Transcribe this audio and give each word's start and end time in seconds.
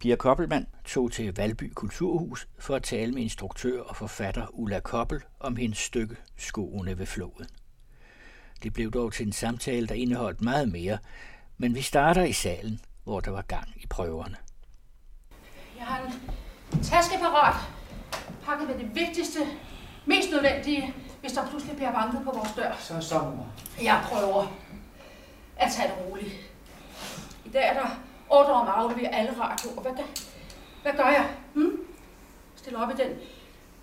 Pia 0.00 0.16
Koppelmann 0.16 0.66
tog 0.84 1.12
til 1.12 1.36
Valby 1.36 1.72
Kulturhus 1.74 2.48
for 2.58 2.76
at 2.76 2.82
tale 2.82 3.12
med 3.12 3.22
instruktør 3.22 3.82
og 3.82 3.96
forfatter 3.96 4.46
Ulla 4.52 4.80
Koppel 4.80 5.20
om 5.40 5.56
hendes 5.56 5.78
stykke 5.78 6.16
Skoene 6.36 6.98
ved 6.98 7.06
floden. 7.06 7.46
Det 8.62 8.72
blev 8.72 8.90
dog 8.90 9.12
til 9.12 9.26
en 9.26 9.32
samtale, 9.32 9.86
der 9.86 9.94
indeholdt 9.94 10.40
meget 10.40 10.68
mere, 10.72 10.98
men 11.56 11.74
vi 11.74 11.82
starter 11.82 12.22
i 12.24 12.32
salen, 12.32 12.80
hvor 13.04 13.20
der 13.20 13.30
var 13.30 13.42
gang 13.42 13.68
i 13.76 13.86
prøverne. 13.86 14.36
Jeg 15.78 15.86
har 15.86 16.06
en 16.06 16.12
taske 16.82 17.18
parat, 17.18 17.56
pakket 18.44 18.68
med 18.68 18.78
det 18.78 18.94
vigtigste, 18.94 19.40
mest 20.06 20.30
nødvendige, 20.30 20.94
hvis 21.20 21.32
der 21.32 21.48
pludselig 21.48 21.76
bliver 21.76 21.92
banket 21.92 22.20
på 22.24 22.30
vores 22.30 22.52
dør. 22.56 22.76
Så 22.78 23.00
så, 23.00 23.18
mor. 23.20 23.46
Jeg 23.82 24.04
prøver 24.04 24.56
at 25.56 25.72
tage 25.72 25.88
det 25.88 26.06
roligt. 26.06 26.32
I 27.44 27.48
dag 27.48 27.68
er 27.68 27.74
der 27.74 28.07
ordre 28.30 28.52
om 28.52 28.68
at 28.68 28.74
aflevere 28.74 29.14
alle 29.14 29.30
radioer. 29.40 29.82
Hvad, 29.82 29.92
gør- 29.92 30.14
hvad 30.82 30.92
gør 30.92 31.04
jeg? 31.10 31.30
Hmm? 31.54 31.80
Stiller 32.56 32.80
op 32.80 32.90
i 32.90 33.02
den 33.02 33.10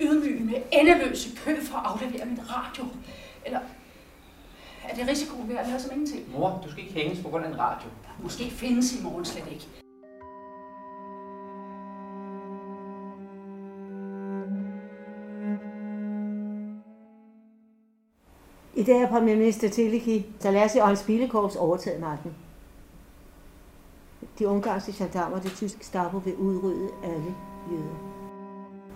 ydmygende, 0.02 0.63
endeløse 0.72 1.30
kø 1.45 1.62
for 1.62 1.77
at 1.77 1.86
aflevere 1.86 2.26
mit 2.26 2.40
radio. 2.55 2.86
Eller 3.45 3.59
er 4.89 4.95
det 4.95 5.08
risikoen 5.08 5.50
ved 5.50 5.58
at 5.58 5.67
lade 5.67 5.80
som 5.80 5.91
ingenting? 5.91 6.31
Mor, 6.31 6.62
du 6.66 6.72
skal 6.72 6.84
ikke 6.84 6.95
hænges 6.95 7.20
på 7.23 7.30
grund 7.30 7.45
af 7.45 7.50
en 7.50 7.59
radio. 7.59 7.89
Måske 8.20 8.50
findes 8.52 8.94
i 8.94 9.03
morgen 9.03 9.26
slet 9.26 9.48
ikke. 9.52 9.67
I 18.75 18.84
dag 18.84 19.00
har 19.00 19.08
premierminister 19.08 19.70
Teleki 19.70 20.25
Salasi 20.39 20.77
og 20.77 20.88
hans 20.88 21.03
bilekorps 21.03 21.55
overtaget 21.55 22.02
magten. 22.02 22.31
De 24.39 24.48
ungarske 24.48 24.94
gendarmer 24.98 25.38
og 25.38 25.44
det 25.44 25.52
tyske 25.52 25.85
Stabo 25.85 26.17
vil 26.17 26.35
udrydde 26.35 26.89
alle 27.03 27.35
jøder. 27.71 28.16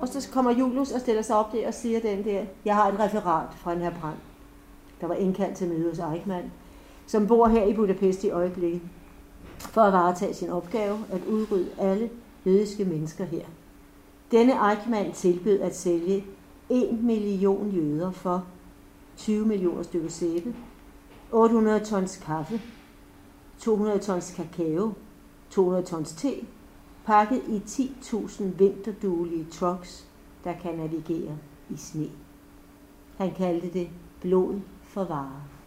Og 0.01 0.07
så 0.07 0.29
kommer 0.31 0.51
Julius 0.51 0.91
og 0.91 0.99
stiller 0.99 1.21
sig 1.21 1.35
op 1.35 1.51
der 1.51 1.67
og 1.67 1.73
siger 1.73 1.99
den 1.99 2.23
der, 2.25 2.45
jeg 2.65 2.75
har 2.75 2.91
et 2.91 2.99
referat 2.99 3.53
fra 3.53 3.73
den 3.73 3.81
her 3.81 3.91
brand, 4.01 4.17
der 5.01 5.07
var 5.07 5.15
indkaldt 5.15 5.57
til 5.57 5.67
møde 5.67 5.89
hos 5.89 5.99
Eichmann, 5.99 6.51
som 7.07 7.27
bor 7.27 7.47
her 7.47 7.63
i 7.63 7.73
Budapest 7.73 8.23
i 8.23 8.29
øjeblikket, 8.29 8.81
for 9.57 9.81
at 9.81 9.93
varetage 9.93 10.33
sin 10.33 10.49
opgave 10.49 10.97
at 11.11 11.21
udrydde 11.25 11.69
alle 11.77 12.09
jødiske 12.45 12.85
mennesker 12.85 13.25
her. 13.25 13.45
Denne 14.31 14.71
Eichmann 14.71 15.11
tilbød 15.11 15.59
at 15.59 15.75
sælge 15.75 16.25
1 16.69 17.03
million 17.03 17.69
jøder 17.69 18.11
for 18.11 18.45
20 19.17 19.45
millioner 19.45 19.83
stykker 19.83 20.09
sæbe, 20.09 20.55
800 21.31 21.79
tons 21.79 22.17
kaffe, 22.17 22.61
200 23.59 23.99
tons 23.99 24.33
kakao, 24.35 24.93
200 25.49 25.85
tons 25.85 26.13
te, 26.13 26.45
pakket 27.05 27.41
i 27.47 27.61
10.000 27.65 28.43
vinterduelige 28.43 29.45
trucks, 29.51 30.07
der 30.43 30.53
kan 30.53 30.75
navigere 30.75 31.37
i 31.69 31.77
sne. 31.77 32.09
Han 33.17 33.31
kaldte 33.31 33.73
det 33.73 33.89
blod 34.21 34.59
for 34.83 35.03
varer. 35.03 35.59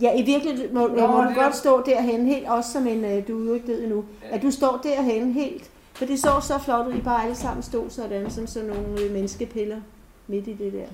Ja, 0.00 0.18
i 0.18 0.22
virkeligheden 0.22 0.74
må, 0.74 0.86
Nå, 0.86 1.06
må 1.06 1.22
du 1.22 1.34
godt 1.34 1.56
stå 1.56 1.82
derhen 1.82 2.26
helt, 2.26 2.48
også 2.48 2.72
som 2.72 2.86
en, 2.86 3.04
øh, 3.04 3.28
du 3.28 3.42
er 3.42 3.46
jo 3.48 3.54
ikke 3.54 3.66
død 3.66 3.82
endnu, 3.82 4.04
at 4.30 4.42
du 4.42 4.50
står 4.50 4.80
derhen 4.82 5.32
helt, 5.32 5.70
for 5.94 6.04
det 6.04 6.20
så 6.20 6.40
så 6.40 6.58
flot 6.58 6.86
ud, 6.86 6.92
I 6.94 7.00
bare 7.00 7.22
alle 7.22 7.34
sammen 7.36 7.62
stod 7.62 7.90
sådan, 7.90 8.30
som 8.30 8.46
sådan 8.46 8.68
nogle 8.68 9.00
øh, 9.00 9.12
menneskepiller 9.12 9.80
midt 10.26 10.46
i 10.48 10.52
det 10.52 10.72
der. 10.72 10.86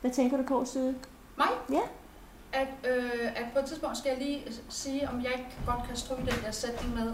Hvad 0.00 0.10
tænker 0.10 0.36
du 0.36 0.42
på, 0.42 0.64
Søde? 0.64 0.94
Mig? 1.36 1.46
Ja. 1.70 1.80
At, 2.52 2.68
øh, 2.90 3.26
at 3.36 3.44
på 3.52 3.58
et 3.58 3.64
tidspunkt 3.64 3.98
skal 3.98 4.08
jeg 4.10 4.18
lige 4.26 4.42
sige, 4.68 5.08
om 5.12 5.22
jeg 5.22 5.30
ikke 5.32 5.48
godt 5.66 5.86
kan 5.88 5.96
stryge 5.96 6.20
den 6.20 6.34
der 6.44 6.50
sætning 6.50 6.94
med, 6.94 7.12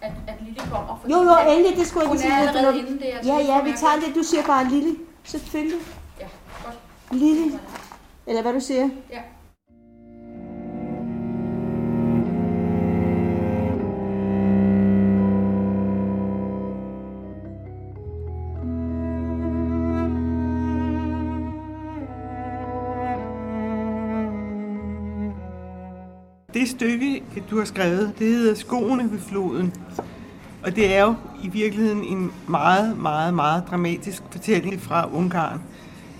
at, 0.00 0.12
at 0.28 0.34
Lille 0.40 0.60
kommer. 0.70 0.98
fordi 1.00 1.12
Jo, 1.14 1.22
jo, 1.22 1.34
at 1.34 1.56
endelig, 1.56 1.76
det 1.78 1.86
skulle 1.86 2.02
jeg 2.02 2.08
Hun 2.08 2.16
lige 2.16 2.26
er 2.32 2.38
sige. 2.38 2.48
allerede 2.48 2.72
Når- 2.82 2.88
inde, 2.88 2.98
det 2.98 3.14
er 3.14 3.18
Ja, 3.24 3.38
ja, 3.38 3.62
vi 3.62 3.72
tager 3.76 3.96
det. 4.06 4.14
Du 4.14 4.22
siger 4.22 4.42
bare 4.46 4.68
lille. 4.68 4.96
Selvfølgelig. 5.24 5.78
Ja, 6.20 6.26
godt. 6.64 6.78
Lille. 7.10 7.60
Eller 8.26 8.42
hvad 8.42 8.52
du 8.52 8.60
siger. 8.60 8.88
Ja. 9.10 9.20
Det 26.66 26.74
stykke, 26.74 27.22
du 27.50 27.58
har 27.58 27.64
skrevet, 27.64 28.12
det 28.18 28.26
hedder 28.26 28.54
Skoene 28.54 29.12
ved 29.12 29.18
floden. 29.18 29.74
Og 30.64 30.76
det 30.76 30.96
er 30.96 31.02
jo 31.04 31.14
i 31.42 31.48
virkeligheden 31.48 32.04
en 32.04 32.32
meget, 32.46 32.98
meget, 32.98 33.34
meget 33.34 33.64
dramatisk 33.70 34.22
fortælling 34.30 34.82
fra 34.82 35.08
Ungarn, 35.12 35.62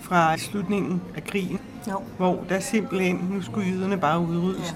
fra 0.00 0.36
slutningen 0.38 1.02
af 1.16 1.24
krigen, 1.24 1.58
Jo. 1.88 2.00
hvor 2.16 2.44
der 2.48 2.60
simpelthen, 2.60 3.28
nu 3.30 3.42
skulle 3.42 3.70
jøderne 3.70 3.96
bare 3.98 4.20
udryddes. 4.20 4.74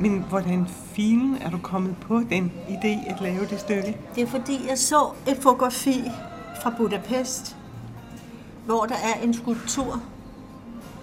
Men 0.00 0.24
hvordan 0.28 0.66
filen 0.92 1.36
er 1.40 1.50
du 1.50 1.58
kommet 1.58 1.96
på 2.00 2.22
den 2.30 2.52
idé 2.68 3.10
at 3.14 3.20
lave 3.20 3.46
det 3.50 3.60
stykke? 3.60 3.96
Det 4.14 4.22
er 4.22 4.26
fordi, 4.26 4.60
jeg 4.68 4.78
så 4.78 5.08
et 5.28 5.36
fotografi 5.36 6.02
fra 6.62 6.72
Budapest, 6.76 7.56
hvor 8.66 8.84
der 8.84 8.94
er 8.94 9.24
en 9.24 9.34
skulptur 9.34 10.02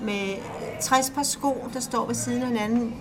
med 0.02 0.36
60 0.82 1.10
par 1.10 1.24
sko, 1.24 1.68
der 1.74 1.80
står 1.80 2.06
ved 2.08 2.16
siden 2.16 2.42
af 2.42 2.48
hinanden 2.48 2.94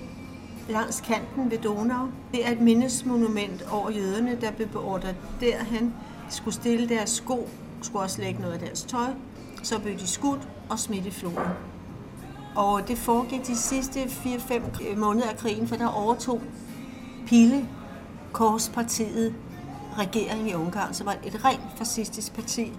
langs 0.68 1.00
kanten 1.00 1.50
ved 1.50 1.58
Donau. 1.58 2.08
Det 2.32 2.46
er 2.46 2.52
et 2.52 2.60
mindesmonument 2.60 3.64
over 3.70 3.90
jøderne, 3.90 4.38
der 4.40 4.50
blev 4.50 4.68
beordret 4.68 5.16
derhen. 5.40 5.94
De 6.28 6.34
skulle 6.34 6.54
stille 6.54 6.88
deres 6.88 7.10
sko, 7.10 7.48
skulle 7.82 8.02
også 8.02 8.22
lægge 8.22 8.40
noget 8.40 8.54
af 8.54 8.60
deres 8.60 8.82
tøj. 8.82 9.10
Så 9.62 9.80
blev 9.80 9.98
de 9.98 10.06
skudt 10.06 10.48
og 10.68 10.78
smidt 10.78 11.06
i 11.06 11.10
floden. 11.10 11.48
Og 12.56 12.88
det 12.88 12.98
foregik 12.98 13.46
de 13.46 13.56
sidste 13.56 14.02
4-5 14.02 14.96
måneder 14.96 15.28
af 15.28 15.36
krigen, 15.36 15.68
for 15.68 15.76
der 15.76 15.86
overtog 15.86 16.40
Pile 17.26 17.68
Korspartiet 18.32 19.34
regeringen 19.98 20.48
i 20.48 20.54
Ungarn, 20.54 20.94
som 20.94 21.06
var 21.06 21.16
et 21.24 21.44
rent 21.44 21.60
fascistisk 21.76 22.34
parti. 22.34 22.72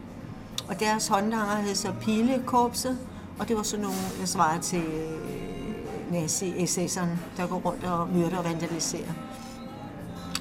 Og 0.70 0.80
deres 0.80 1.08
håndlanger 1.08 1.56
hed 1.56 1.76
så 1.76 1.94
Pilekorpset, 2.02 2.98
og 3.40 3.48
det 3.48 3.58
var 3.58 3.64
sådan 3.64 3.84
nogle, 3.84 3.98
der 4.20 4.26
svarede 4.26 4.62
til 4.62 4.82
øh, 4.82 5.57
nazi-SS'erne, 6.12 7.18
der 7.38 7.48
går 7.48 7.62
rundt 7.66 7.84
og 7.84 8.10
myrder 8.10 8.38
og 8.38 8.46
vandaliserer. 8.46 9.14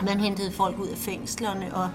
Man 0.04 0.20
hentede 0.20 0.52
folk 0.52 0.78
ud 0.78 0.88
af 0.88 0.98
fængslerne, 0.98 1.74
og 1.74 1.90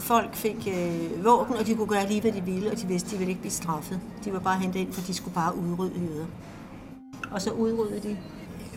folk 0.00 0.34
fik 0.34 0.68
øh, 0.68 1.24
våben, 1.24 1.56
og 1.56 1.66
de 1.66 1.74
kunne 1.74 1.88
gøre 1.88 2.08
lige, 2.08 2.20
hvad 2.20 2.32
de 2.32 2.40
ville, 2.40 2.70
og 2.70 2.80
de 2.80 2.86
vidste, 2.86 3.10
de 3.10 3.16
ville 3.16 3.30
ikke 3.30 3.40
blive 3.40 3.52
straffet. 3.52 4.00
De 4.24 4.32
var 4.32 4.38
bare 4.38 4.58
hentet 4.58 4.80
ind, 4.80 4.92
for 4.92 5.00
de 5.00 5.14
skulle 5.14 5.34
bare 5.34 5.56
udrydde 5.56 6.00
jøder. 6.00 6.26
Og 7.30 7.42
så 7.42 7.50
udryddede 7.50 8.08
de 8.08 8.16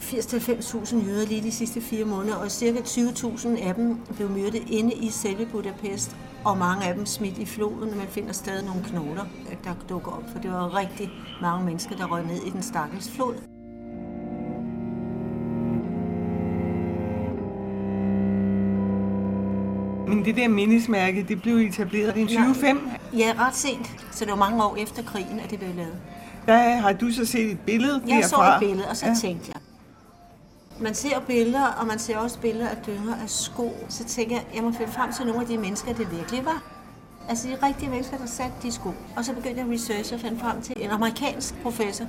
80-90.000 0.02 1.08
jøder 1.08 1.28
lige 1.28 1.44
de 1.44 1.52
sidste 1.52 1.82
fire 1.82 2.06
måneder, 2.06 2.36
og 2.36 2.52
cirka 2.52 2.80
20.000 2.80 3.68
af 3.68 3.76
dem 3.76 3.98
blev 4.16 4.30
myrdet 4.30 4.64
inde 4.70 4.94
i 4.94 5.10
selve 5.10 5.46
Budapest, 5.46 6.16
og 6.46 6.58
mange 6.58 6.86
af 6.86 6.96
dem 6.96 7.06
smidt 7.06 7.38
i 7.38 7.46
floden. 7.46 7.98
Man 7.98 8.08
finder 8.08 8.32
stadig 8.32 8.66
nogle 8.66 8.84
knogler, 8.84 9.26
der 9.64 9.74
dukker 9.90 10.12
op, 10.12 10.24
for 10.32 10.40
det 10.40 10.52
var 10.52 10.76
rigtig 10.76 11.10
mange 11.42 11.66
mennesker, 11.66 11.96
der 11.96 12.06
røg 12.06 12.26
ned 12.26 12.42
i 12.44 12.50
den 12.50 12.64
stakkels 12.64 13.10
flod. 13.10 13.51
Men 20.22 20.26
det 20.26 20.36
der 20.36 20.48
mindesmærke, 20.48 21.26
det 21.28 21.42
blev 21.42 21.58
etableret 21.58 22.18
i 22.18 22.22
2005. 22.22 22.90
Ja, 23.18 23.34
ret 23.40 23.56
sent, 23.56 23.92
så 24.12 24.26
det 24.26 24.32
var 24.32 24.38
mange 24.38 24.64
år 24.64 24.76
efter 24.76 25.04
krigen, 25.04 25.40
at 25.40 25.50
det 25.50 25.60
blev 25.60 25.76
lavet. 25.76 25.96
Der 26.46 26.76
har 26.78 26.94
du 26.94 27.12
så 27.12 27.26
set 27.26 27.52
et 27.52 27.60
billede 27.60 28.02
Jeg 28.08 28.24
så 28.26 28.36
derfra. 28.36 28.56
et 28.56 28.60
billede, 28.60 28.88
og 28.90 28.98
så 28.98 29.06
ja. 29.06 29.16
tænkte 29.22 29.52
jeg, 29.54 29.62
man 30.80 30.94
ser 30.96 31.20
billeder, 31.28 31.66
og 31.66 31.88
man 31.88 32.00
ser 32.00 32.18
også 32.18 32.40
billeder 32.40 32.70
af 32.70 32.78
dynger 32.88 33.16
af 33.24 33.30
sko. 33.30 33.76
Så 33.90 34.04
tænker 34.04 34.36
jeg, 34.36 34.46
jeg 34.56 34.64
må 34.64 34.72
finde 34.72 34.92
frem 34.92 35.14
til 35.14 35.26
nogle 35.26 35.42
af 35.42 35.48
de 35.48 35.58
mennesker, 35.58 35.94
det 35.94 36.12
virkelig 36.12 36.46
var. 36.46 36.64
Altså 37.30 37.48
de 37.48 37.68
rigtige 37.68 37.90
mennesker, 37.90 38.18
der 38.18 38.26
satte 38.26 38.54
de 38.64 38.72
sko. 38.72 38.90
Og 39.16 39.26
så 39.26 39.34
begyndte 39.34 39.58
jeg 39.60 39.68
at 39.68 39.74
researche 39.74 40.16
og 40.16 40.22
fandt 40.22 40.42
frem 40.42 40.62
til 40.62 40.76
en 40.80 40.90
amerikansk 40.90 41.62
professor, 41.64 42.06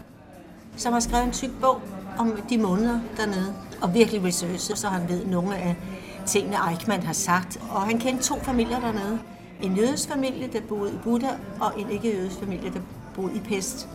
som 0.77 0.93
har 0.93 1.01
skrevet 1.01 1.25
en 1.25 1.33
tyk 1.33 1.51
bog 1.61 1.81
om 2.19 2.33
de 2.51 2.59
måneder 2.59 3.01
dernede. 3.17 3.55
Og 3.83 3.95
virkelig 3.95 4.25
researchet, 4.25 4.79
så 4.79 4.89
han 4.89 5.09
ved 5.09 5.27
nogle 5.27 5.57
af 5.57 5.77
tingene, 6.27 6.57
Eichmann 6.71 7.03
har 7.03 7.13
sagt. 7.13 7.61
Og 7.71 7.83
han 7.83 7.99
kendte 7.99 8.23
to 8.23 8.39
familier 8.39 8.81
dernede. 8.81 9.19
En 9.63 9.77
jødisk 9.77 10.09
familie, 10.09 10.49
der 10.53 10.61
boede 10.69 10.93
i 10.93 10.99
Buddha, 11.05 11.31
og 11.61 11.81
en 11.81 11.91
ikke-jødisk 11.91 12.39
familie, 12.39 12.71
der 12.71 12.81
boede 13.15 13.37
i 13.37 13.41
Pest. 13.41 13.89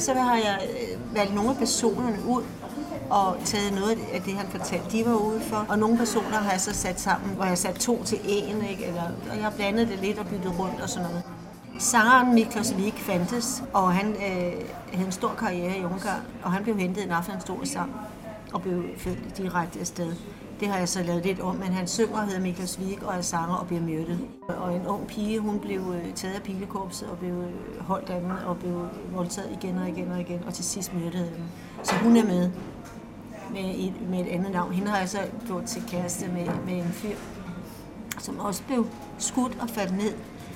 Så 0.00 0.14
har 0.14 0.36
jeg 0.36 0.68
øh, 0.70 1.14
valgt 1.14 1.34
nogle 1.34 1.50
af 1.50 1.56
personerne 1.56 2.18
ud 2.28 2.42
og 3.10 3.36
taget 3.44 3.72
noget 3.72 3.98
af 4.12 4.22
det, 4.22 4.34
han 4.34 4.46
fortalte, 4.46 4.98
de 4.98 5.04
var 5.06 5.16
ude 5.16 5.40
for. 5.40 5.66
Og 5.68 5.78
nogle 5.78 5.98
personer 5.98 6.36
har 6.36 6.50
jeg 6.50 6.60
så 6.60 6.74
sat 6.74 7.00
sammen, 7.00 7.34
hvor 7.34 7.44
jeg 7.44 7.58
sat 7.58 7.74
to 7.74 8.04
til 8.04 8.18
en, 8.24 8.64
ikke? 8.70 8.84
Eller, 8.84 9.02
og 9.30 9.36
jeg 9.36 9.44
har 9.44 9.50
blandet 9.50 9.88
det 9.88 9.98
lidt 9.98 10.18
og 10.18 10.26
byttet 10.26 10.58
rundt 10.58 10.80
og 10.80 10.88
sådan 10.88 11.08
noget. 11.08 11.22
Sangeren 11.78 12.34
Miklos 12.34 12.76
Vik 12.76 12.94
fandtes, 12.98 13.62
og 13.72 13.94
han 13.94 14.10
øh, 14.12 14.52
havde 14.92 15.06
en 15.06 15.12
stor 15.12 15.34
karriere 15.38 15.78
i 15.78 15.84
Ungarn, 15.84 16.22
og 16.42 16.52
han 16.52 16.62
blev 16.62 16.76
hentet 16.78 17.04
en 17.04 17.10
aften, 17.10 17.32
han 17.32 17.40
stod 17.40 17.64
sammen 17.64 17.96
og 18.52 18.62
blev 18.62 18.82
født 18.96 19.38
direkte 19.38 19.80
afsted. 19.80 20.12
Det 20.60 20.68
har 20.68 20.78
jeg 20.78 20.88
så 20.88 21.02
lavet 21.02 21.24
lidt 21.24 21.40
om, 21.40 21.56
men 21.56 21.68
han 21.68 21.86
synger 21.86 22.24
hedder 22.24 22.40
Miklas 22.40 22.70
Svig 22.70 22.98
og 23.02 23.14
er 23.14 23.20
sanger 23.20 23.54
og 23.54 23.66
bliver 23.66 23.82
myrdet. 23.82 24.18
Og 24.48 24.76
en 24.76 24.86
ung 24.86 25.06
pige, 25.06 25.38
hun 25.38 25.58
blev 25.58 25.80
øh, 25.80 26.14
taget 26.14 26.34
af 26.34 26.42
pilekorpset 26.42 27.08
og 27.08 27.18
blev 27.18 27.30
øh, 27.32 27.80
holdt 27.80 28.10
af 28.10 28.20
dem 28.20 28.30
og 28.46 28.56
blev 28.56 28.88
voldtaget 29.14 29.58
igen 29.62 29.78
og 29.78 29.88
igen 29.88 30.12
og 30.12 30.20
igen, 30.20 30.40
og 30.46 30.54
til 30.54 30.64
sidst 30.64 30.94
myrdede 30.94 31.30
dem. 31.36 31.44
Så 31.82 31.94
hun 31.94 32.16
er 32.16 32.24
med 32.24 32.50
med 33.50 33.74
et, 33.76 34.08
med 34.10 34.20
et 34.20 34.26
andet 34.26 34.52
navn. 34.52 34.72
Hende 34.72 34.90
har 34.90 34.98
jeg 34.98 35.08
så 35.08 35.18
gjort 35.46 35.64
til 35.64 35.82
kæreste 35.88 36.28
med, 36.28 36.46
med 36.66 36.74
en 36.74 36.92
fyr, 36.92 37.16
som 38.18 38.38
også 38.38 38.62
blev 38.62 38.86
skudt 39.18 39.58
og 39.60 39.70
faldt 39.70 39.96
ned. 39.96 40.14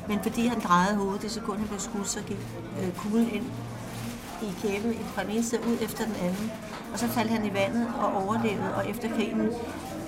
Men 0.08 0.18
fordi 0.22 0.46
han 0.46 0.60
drejede 0.60 0.96
hovedet 0.96 1.22
det 1.22 1.30
sekund, 1.30 1.58
han 1.58 1.68
blev 1.68 1.80
skudt, 1.80 2.08
så 2.08 2.22
gik 2.22 2.38
øh, 2.80 2.92
kuglen 2.96 3.30
ind 3.30 3.44
i 4.42 4.54
kæben 4.62 4.94
fra 5.04 5.22
den 5.22 5.30
ene 5.30 5.42
side 5.42 5.60
ud 5.60 5.76
efter 5.82 6.04
den 6.04 6.14
anden. 6.22 6.52
Og 6.92 6.98
så 6.98 7.08
faldt 7.08 7.30
han 7.30 7.46
i 7.46 7.54
vandet 7.54 7.86
og 8.00 8.24
overlevede, 8.24 8.74
og 8.74 8.88
efter 8.90 9.08
krigen 9.16 9.50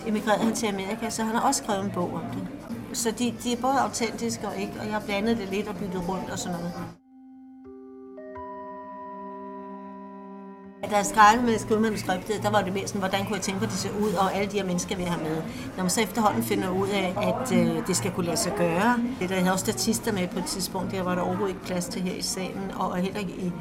emigrerede 0.06 0.44
han 0.44 0.54
til 0.54 0.66
Amerika, 0.66 1.10
så 1.10 1.22
han 1.22 1.34
har 1.34 1.48
også 1.48 1.62
skrevet 1.64 1.84
en 1.84 1.90
bog 1.90 2.14
om 2.14 2.22
det. 2.34 2.48
Så 2.92 3.10
de, 3.10 3.34
de 3.42 3.52
er 3.52 3.56
både 3.60 3.80
autentiske 3.80 4.48
og 4.48 4.56
ikke, 4.56 4.72
og 4.80 4.84
jeg 4.84 4.92
har 4.92 5.00
blandet 5.00 5.38
det 5.38 5.48
lidt 5.48 5.68
og 5.68 5.76
byttet 5.76 6.08
rundt 6.08 6.30
og 6.30 6.38
sådan 6.38 6.58
noget. 6.58 6.72
Da 10.88 10.96
jeg 10.96 11.06
skrev 11.06 11.42
med 11.42 11.54
at 11.54 11.60
skrive 11.60 11.80
manuskriptet, 11.80 12.42
der 12.42 12.50
var 12.50 12.62
det 12.62 12.72
mere 12.72 12.86
sådan, 12.86 12.98
hvordan 12.98 13.26
kunne 13.26 13.34
jeg 13.34 13.42
tænke, 13.42 13.64
at 13.64 13.70
det 13.70 13.78
ser 13.78 13.90
ud, 14.00 14.12
og 14.12 14.34
alle 14.34 14.52
de 14.52 14.56
her 14.56 14.64
mennesker 14.64 14.96
vil 14.96 15.06
have 15.06 15.22
med. 15.22 15.42
Når 15.76 15.82
man 15.82 15.90
så 15.90 16.00
efterhånden 16.00 16.42
finder 16.42 16.70
ud 16.70 16.88
af, 16.88 17.14
at 17.22 17.52
øh, 17.58 17.86
det 17.86 17.96
skal 17.96 18.10
kunne 18.10 18.26
lade 18.26 18.36
sig 18.36 18.52
gøre, 18.56 18.98
det 19.20 19.28
der 19.28 19.34
havde 19.34 19.52
også 19.52 19.64
statister 19.64 20.12
med 20.12 20.28
på 20.28 20.38
et 20.38 20.44
tidspunkt, 20.44 20.92
der 20.92 21.02
var 21.02 21.14
der 21.14 21.22
overhovedet 21.22 21.48
ikke 21.48 21.64
plads 21.64 21.84
til 21.84 22.02
her 22.02 22.14
i 22.14 22.22
salen, 22.22 22.70
og 22.76 22.96
heller 22.96 23.20
ikke 23.20 23.32
i 23.32 23.52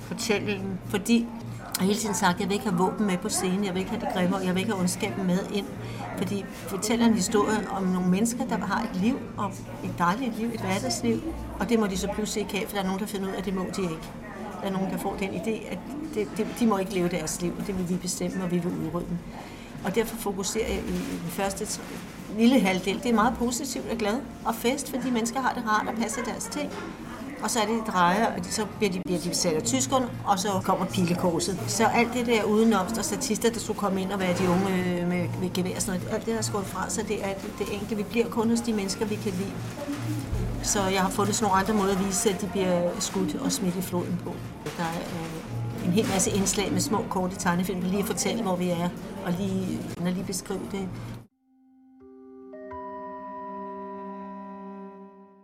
fortællingen, 0.00 0.78
fordi 0.88 1.26
jeg 1.78 1.86
hele 1.86 1.98
tiden 1.98 2.14
sagt, 2.14 2.34
at 2.34 2.40
jeg 2.40 2.48
vil 2.48 2.54
ikke 2.54 2.68
have 2.68 2.78
våben 2.78 3.06
med 3.06 3.18
på 3.18 3.28
scenen, 3.28 3.64
jeg 3.64 3.74
vil 3.74 3.80
ikke 3.80 3.90
have 3.90 4.00
det 4.00 4.08
grimme, 4.12 4.36
og 4.36 4.44
jeg 4.44 4.54
vil 4.54 4.60
ikke 4.60 4.72
have 4.72 4.80
ondskaben 4.80 5.26
med 5.26 5.38
ind. 5.54 5.66
Fordi 6.18 6.44
fortæller 6.50 7.06
en 7.06 7.14
historie 7.14 7.68
om 7.70 7.82
nogle 7.82 8.08
mennesker, 8.08 8.46
der 8.46 8.58
har 8.58 8.82
et 8.82 9.00
liv, 9.02 9.18
og 9.36 9.50
et 9.84 9.94
dejligt 9.98 10.38
liv, 10.38 10.48
et 10.54 10.60
hverdagsliv, 10.60 11.22
og 11.60 11.68
det 11.68 11.78
må 11.78 11.86
de 11.86 11.96
så 11.98 12.08
pludselig 12.14 12.42
ikke 12.42 12.56
have, 12.56 12.66
for 12.68 12.74
der 12.74 12.82
er 12.82 12.86
nogen, 12.86 13.00
der 13.00 13.06
finder 13.06 13.28
ud 13.28 13.32
af, 13.32 13.38
at 13.38 13.44
det 13.44 13.54
må 13.54 13.64
de 13.76 13.82
ikke. 13.82 13.98
Der 14.62 14.68
er 14.68 14.72
nogen, 14.72 14.90
der 14.90 14.98
får 14.98 15.16
den 15.18 15.28
idé, 15.28 15.72
at 15.72 15.78
det, 16.16 16.28
det, 16.36 16.46
de 16.60 16.66
må 16.66 16.78
ikke 16.78 16.94
leve 16.94 17.08
deres 17.08 17.42
liv, 17.42 17.52
og 17.58 17.66
det 17.66 17.78
vil 17.78 17.88
vi 17.88 17.94
bestemme, 17.94 18.44
og 18.44 18.50
vi 18.50 18.58
vil 18.58 18.72
udrydde 18.86 19.06
dem. 19.08 19.18
Og 19.84 19.94
derfor 19.94 20.16
fokuserer 20.16 20.68
jeg 20.68 20.78
i, 20.78 20.90
den 21.22 21.30
første 21.30 21.80
lille 22.38 22.60
halvdel. 22.60 23.00
Det 23.02 23.10
er 23.10 23.14
meget 23.14 23.34
positivt 23.38 23.84
og 23.90 23.98
glad 23.98 24.14
og 24.44 24.54
fest, 24.54 24.90
for 24.90 24.96
de 24.96 25.10
mennesker 25.10 25.40
har 25.40 25.52
det 25.54 25.62
rart 25.68 25.88
og 25.88 25.94
passer 25.94 26.22
deres 26.22 26.44
ting. 26.44 26.70
Og 27.42 27.50
så 27.50 27.60
er 27.60 27.66
det, 27.66 27.82
drejer, 27.86 28.26
og 28.26 28.44
så 28.50 28.66
bliver 28.78 28.92
de, 28.92 29.00
bliver 29.04 29.20
de 29.20 29.34
sat 29.34 29.52
af 29.52 29.62
tyskerne, 29.62 30.08
og 30.24 30.38
så 30.38 30.48
kommer 30.64 30.86
pilekorset. 30.86 31.58
Så 31.66 31.86
alt 31.86 32.14
det 32.14 32.26
der 32.26 32.42
udenom, 32.42 32.86
og 32.98 33.04
statister, 33.04 33.50
der 33.50 33.60
skulle 33.60 33.78
komme 33.78 34.02
ind 34.02 34.12
og 34.12 34.20
være 34.20 34.38
de 34.38 34.48
unge 34.48 34.68
øh, 34.68 35.08
med, 35.08 35.28
med 35.40 35.52
gevær, 35.54 35.74
og 35.74 35.82
sådan 35.82 36.00
noget, 36.00 36.14
alt 36.14 36.26
det 36.26 36.34
har 36.34 36.42
skåret 36.42 36.66
fra, 36.66 36.90
så 36.90 37.02
det 37.08 37.24
er 37.24 37.34
det 37.58 37.66
enkelte. 37.72 37.96
Vi 37.96 38.02
bliver 38.02 38.28
kun 38.28 38.50
hos 38.50 38.60
de 38.60 38.72
mennesker, 38.72 39.04
vi 39.04 39.14
kan 39.14 39.32
lide. 39.32 39.52
Så 40.62 40.86
jeg 40.86 41.02
har 41.02 41.10
fundet 41.10 41.34
sådan 41.34 41.44
nogle 41.48 41.60
andre 41.60 41.74
måder 41.74 41.92
at 41.98 42.06
vise, 42.06 42.30
at 42.30 42.40
de 42.40 42.46
bliver 42.46 42.90
skudt 43.00 43.34
og 43.34 43.52
smidt 43.52 43.76
i 43.76 43.82
floden 43.82 44.20
på. 44.24 44.32
Der 44.76 44.82
er 44.82 44.98
øh, 44.98 45.45
en 45.86 45.92
hel 45.92 46.06
masse 46.12 46.30
indslag 46.30 46.72
med 46.72 46.80
små, 46.80 46.98
korte 47.10 47.36
tegnefilm, 47.36 47.80
lige 47.80 47.98
at 47.98 48.04
fortælle, 48.04 48.42
hvor 48.42 48.56
vi 48.56 48.68
er, 48.68 48.88
og 49.26 49.32
lige, 49.38 49.78
og 50.00 50.12
lige 50.12 50.24
beskrive 50.24 50.60
det. 50.72 50.88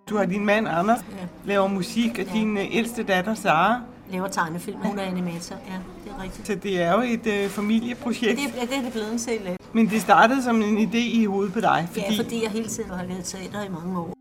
Du 0.08 0.16
har 0.16 0.24
din 0.24 0.44
mand 0.44 0.68
Anders, 0.68 0.98
ja. 0.98 1.26
laver 1.44 1.66
musik, 1.68 2.10
og 2.10 2.24
ja. 2.24 2.32
din 2.32 2.56
uh, 2.56 2.76
ældste 2.76 3.02
datter 3.02 3.34
Sara 3.34 3.80
laver 4.10 4.28
tegnefilm. 4.28 4.78
Hun 4.78 4.98
er 4.98 5.02
animator, 5.02 5.56
ja, 5.68 5.78
det 6.04 6.12
er 6.18 6.22
rigtigt. 6.22 6.46
Så 6.46 6.54
det 6.54 6.82
er 6.82 6.92
jo 6.92 7.00
et 7.00 7.44
uh, 7.44 7.50
familieprojekt. 7.50 8.38
Det, 8.38 8.68
det 8.70 8.78
er 8.78 8.82
det 8.82 8.92
blevet 8.92 9.12
en 9.12 9.18
selv 9.18 9.46
af. 9.46 9.56
Men 9.72 9.90
det 9.90 10.00
startede 10.00 10.42
som 10.42 10.62
en 10.62 10.88
idé 10.88 10.96
i 10.96 11.24
hovedet 11.24 11.52
på 11.52 11.60
dig? 11.60 11.88
Fordi... 11.90 12.06
Ja, 12.10 12.22
fordi 12.22 12.42
jeg 12.42 12.50
hele 12.50 12.68
tiden 12.68 12.90
har 12.90 13.04
lavet 13.04 13.24
teater 13.24 13.62
i 13.62 13.68
mange 13.68 13.98
år. 13.98 14.12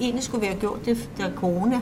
Egentlig 0.00 0.22
skulle 0.22 0.40
vi 0.40 0.46
have 0.46 0.60
gjort 0.60 0.86
det, 0.86 1.10
da 1.18 1.32
corona 1.36 1.80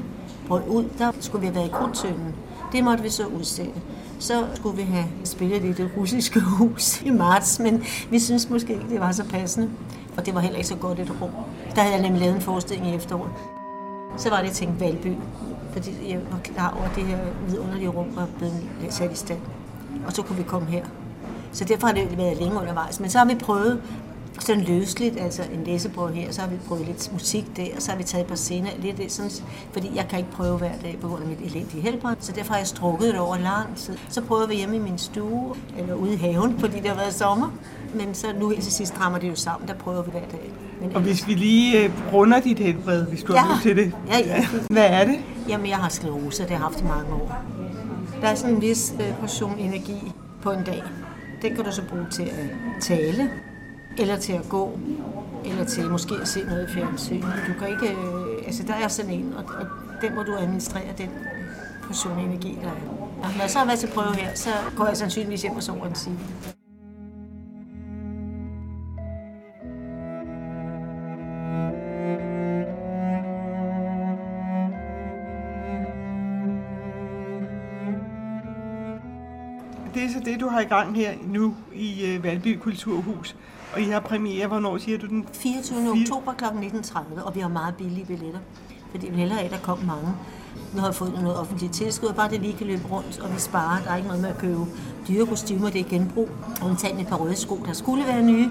brød 0.49 0.62
ud. 0.69 0.85
Der 0.99 1.12
skulle 1.20 1.41
vi 1.41 1.47
have 1.47 1.55
været 1.55 1.69
i 1.69 1.70
Krudtønden. 1.70 2.35
Det 2.73 2.85
måtte 2.85 3.03
vi 3.03 3.11
så 3.11 3.27
udsætte. 3.27 3.81
Så 4.19 4.47
skulle 4.55 4.77
vi 4.77 4.83
have 4.83 5.05
spillet 5.25 5.65
i 5.65 5.73
det 5.73 5.91
russiske 5.97 6.41
hus 6.41 7.03
i 7.03 7.11
marts, 7.11 7.59
men 7.59 7.85
vi 8.11 8.19
synes 8.19 8.51
måske 8.51 8.73
ikke, 8.73 8.89
det 8.91 9.01
var 9.01 9.13
så 9.13 9.25
passende. 9.25 9.71
Og 10.17 10.27
det 10.27 10.35
var 10.35 10.41
heller 10.41 10.57
ikke 10.57 10.69
så 10.69 10.77
godt 10.77 10.99
et 10.99 11.13
rum. 11.21 11.31
Der 11.75 11.81
havde 11.81 11.95
jeg 11.95 12.03
nemlig 12.03 12.21
lavet 12.21 12.35
en 12.37 12.41
forestilling 12.41 12.93
i 12.93 12.95
efteråret. 12.95 13.31
Så 14.17 14.31
var 14.31 14.37
det, 14.37 14.45
jeg 14.45 14.53
tænkte 14.53 14.81
Valby, 14.81 15.13
fordi 15.73 15.91
jeg 16.09 16.19
var 16.31 16.39
klar 16.45 16.75
over, 16.79 16.85
at 16.85 16.97
det 16.97 17.05
her 17.05 17.19
vidunderlige 17.49 17.89
rum 17.89 18.07
var 18.15 18.29
blevet 18.39 18.63
sat 18.91 19.13
i 19.13 19.17
stand. 19.17 19.39
Og 20.07 20.13
så 20.13 20.23
kunne 20.23 20.37
vi 20.37 20.43
komme 20.43 20.69
her. 20.69 20.85
Så 21.53 21.65
derfor 21.65 21.87
har 21.87 21.95
det 21.95 22.19
været 22.19 22.37
længe 22.37 22.61
undervejs. 22.61 23.01
Men 23.01 23.11
så 23.11 23.19
har 23.19 23.25
vi 23.25 23.35
prøvet 23.35 23.83
sådan 24.38 24.64
løsligt, 24.64 25.20
altså 25.20 25.43
en 25.43 25.64
læsebog 25.64 26.11
her, 26.11 26.32
så 26.32 26.40
har 26.40 26.49
vi 26.49 26.56
prøvet 26.69 26.87
lidt 26.87 27.12
musik 27.12 27.56
der, 27.56 27.67
og 27.76 27.82
så 27.82 27.90
har 27.90 27.99
vi 27.99 28.05
taget 28.05 28.23
et 28.23 28.29
par 28.29 28.37
scener, 28.37 28.70
lidt 28.79 28.96
det, 28.96 29.12
sådan, 29.12 29.31
fordi 29.73 29.90
jeg 29.94 30.06
kan 30.08 30.19
ikke 30.19 30.31
prøve 30.31 30.58
hver 30.58 30.73
dag 30.82 30.99
på 31.00 31.08
grund 31.08 31.23
af 31.23 31.29
mit 31.29 31.38
elendige 31.40 31.82
helbred, 31.82 32.14
så 32.20 32.32
derfor 32.32 32.52
har 32.52 32.58
jeg 32.58 32.67
strukket 32.67 33.12
det 33.12 33.20
over 33.20 33.38
lang 33.38 33.76
tid. 33.76 33.99
Så 34.08 34.20
prøver 34.20 34.46
vi 34.46 34.55
hjemme 34.55 34.76
i 34.76 34.79
min 34.79 34.99
stue, 34.99 35.55
eller 35.79 35.94
ude 35.94 36.14
i 36.14 36.17
haven, 36.17 36.58
fordi 36.58 36.76
det 36.81 36.88
har 36.88 36.96
været 36.96 37.14
sommer, 37.14 37.52
men 37.94 38.14
så 38.14 38.26
nu 38.40 38.49
helt 38.49 38.62
til 38.62 38.73
sidst 38.73 39.00
rammer 39.00 39.19
det 39.19 39.29
jo 39.29 39.34
sammen, 39.34 39.69
der 39.69 39.75
prøver 39.75 40.02
vi 40.02 40.11
hver 40.11 40.20
dag. 40.20 40.52
Men, 40.81 40.96
og 40.96 41.02
hvis 41.02 41.26
vi 41.26 41.34
lige 41.34 41.84
øh, 41.84 41.90
runder 42.12 42.40
dit 42.40 42.58
helbred, 42.58 43.06
hvis 43.06 43.23
du 43.23 43.32
ja. 43.32 43.40
har 43.40 43.62
til 43.62 43.76
det. 43.76 43.93
Ja, 44.08 44.19
ja. 44.19 44.46
Hvad 44.70 44.87
er 44.87 45.05
det? 45.05 45.19
Jamen, 45.49 45.67
jeg 45.67 45.76
har 45.76 45.88
sklerose, 45.88 46.43
det 46.43 46.50
har 46.50 46.56
jeg 46.56 46.62
haft 46.62 46.81
i 46.81 46.84
mange 46.84 47.14
år. 47.14 47.37
Der 48.20 48.29
er 48.29 48.34
sådan 48.34 48.55
en 48.55 48.61
vis 48.61 48.94
øh, 49.00 49.19
portion 49.20 49.58
energi 49.58 50.12
på 50.43 50.50
en 50.50 50.64
dag. 50.64 50.82
Den 51.43 51.55
kan 51.55 51.64
du 51.64 51.73
så 51.73 51.82
bruge 51.90 52.06
til 52.11 52.23
at 52.23 52.46
tale, 52.81 53.31
eller 53.99 54.17
til 54.17 54.33
at 54.33 54.49
gå, 54.49 54.79
eller 55.44 55.65
til 55.65 55.91
måske 55.91 56.15
at 56.23 56.29
se 56.29 56.44
noget 56.44 56.69
i 56.69 56.73
fjernsyn. 56.73 57.23
Du 57.23 57.53
kan 57.59 57.69
ikke, 57.69 57.89
øh, 57.89 58.47
altså 58.47 58.62
der 58.67 58.75
er 58.75 58.89
sådan 58.89 59.11
en, 59.11 59.35
og, 59.37 59.44
og 59.44 59.67
den 60.03 60.15
må 60.15 60.23
du 60.23 60.37
administrere, 60.37 60.94
den 60.99 61.11
portion 61.83 62.19
energi, 62.19 62.59
der 62.62 62.69
er. 62.69 63.33
Når 63.37 63.41
jeg 63.41 63.50
så 63.50 63.59
har 63.59 63.67
været 63.67 63.79
til 63.79 63.89
prøve 63.94 64.15
her, 64.17 64.35
så 64.35 64.50
går 64.77 64.87
jeg 64.87 64.97
sandsynligvis 64.97 65.43
hjem 65.43 65.56
og 65.56 65.63
sover 65.63 65.87
en 65.87 65.93
time. 65.93 66.19
Det 80.03 80.11
er 80.11 80.13
så 80.13 80.21
det, 80.25 80.41
du 80.41 80.49
har 80.49 80.61
i 80.61 80.65
gang 80.65 80.97
her 80.97 81.13
nu 81.27 81.55
i 81.75 82.06
øh, 82.06 82.25
Valby 82.25 82.59
Kulturhus. 82.59 83.37
Og 83.75 83.81
I 83.81 83.85
har 83.85 84.01
premiere, 84.01 84.47
hvornår 84.47 84.79
siger 84.79 84.99
du 84.99 85.06
den? 85.06 85.27
24. 85.32 85.79
4... 85.79 85.91
oktober 85.91 86.32
kl. 86.32 86.44
19.30, 86.44 87.23
og 87.25 87.35
vi 87.35 87.41
har 87.41 87.49
meget 87.49 87.75
billige 87.75 88.06
billetter. 88.06 88.41
Fordi 88.91 89.11
vi 89.11 89.17
hellere 89.17 89.41
af, 89.41 89.51
der 89.51 89.59
kom 89.59 89.79
mange. 89.79 90.09
Nu 90.75 90.81
har 90.81 90.89
vi 90.89 90.94
fået 90.94 91.13
noget 91.23 91.39
offentligt 91.39 91.73
tilskud, 91.73 92.09
og 92.09 92.15
bare 92.15 92.31
det 92.31 92.41
lige 92.41 92.53
kan 92.53 92.67
løbe 92.67 92.82
rundt, 92.91 93.21
og 93.21 93.35
vi 93.35 93.41
sparer. 93.41 93.82
Der 93.82 93.91
er 93.91 93.97
ikke 93.97 94.09
noget 94.09 94.23
med 94.23 94.31
at 94.31 94.39
købe 94.39 94.61
dyre 95.09 95.27
kostymer, 95.27 95.71
det 95.71 95.81
er 95.81 95.89
genbrug. 95.89 96.29
Tager 96.79 96.99
et 96.99 97.06
par 97.06 97.17
røde 97.17 97.37
sko, 97.37 97.61
der 97.67 97.73
skulle 97.73 98.06
være 98.06 98.23
nye, 98.23 98.51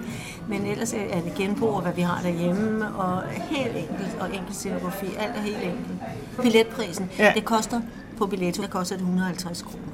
men 0.49 0.65
ellers 0.65 0.93
er 0.93 1.21
det 1.21 1.33
genbrug, 1.37 1.69
og 1.69 1.81
hvad 1.81 1.93
vi 1.93 2.01
har 2.01 2.21
derhjemme, 2.21 2.95
og 2.95 3.23
helt 3.29 3.77
enkelt, 3.77 4.17
og 4.19 4.27
enkelt 4.35 4.55
scenografi, 4.55 5.05
alt 5.05 5.35
er 5.35 5.41
helt 5.41 5.63
enkelt. 5.63 5.87
Billetprisen, 6.41 7.09
ja. 7.19 7.31
det 7.35 7.45
koster 7.45 7.81
på 8.17 8.25
billetto, 8.25 8.61
der 8.61 8.69
koster 8.69 8.95
det 8.95 9.01
150 9.01 9.61
kroner. 9.61 9.90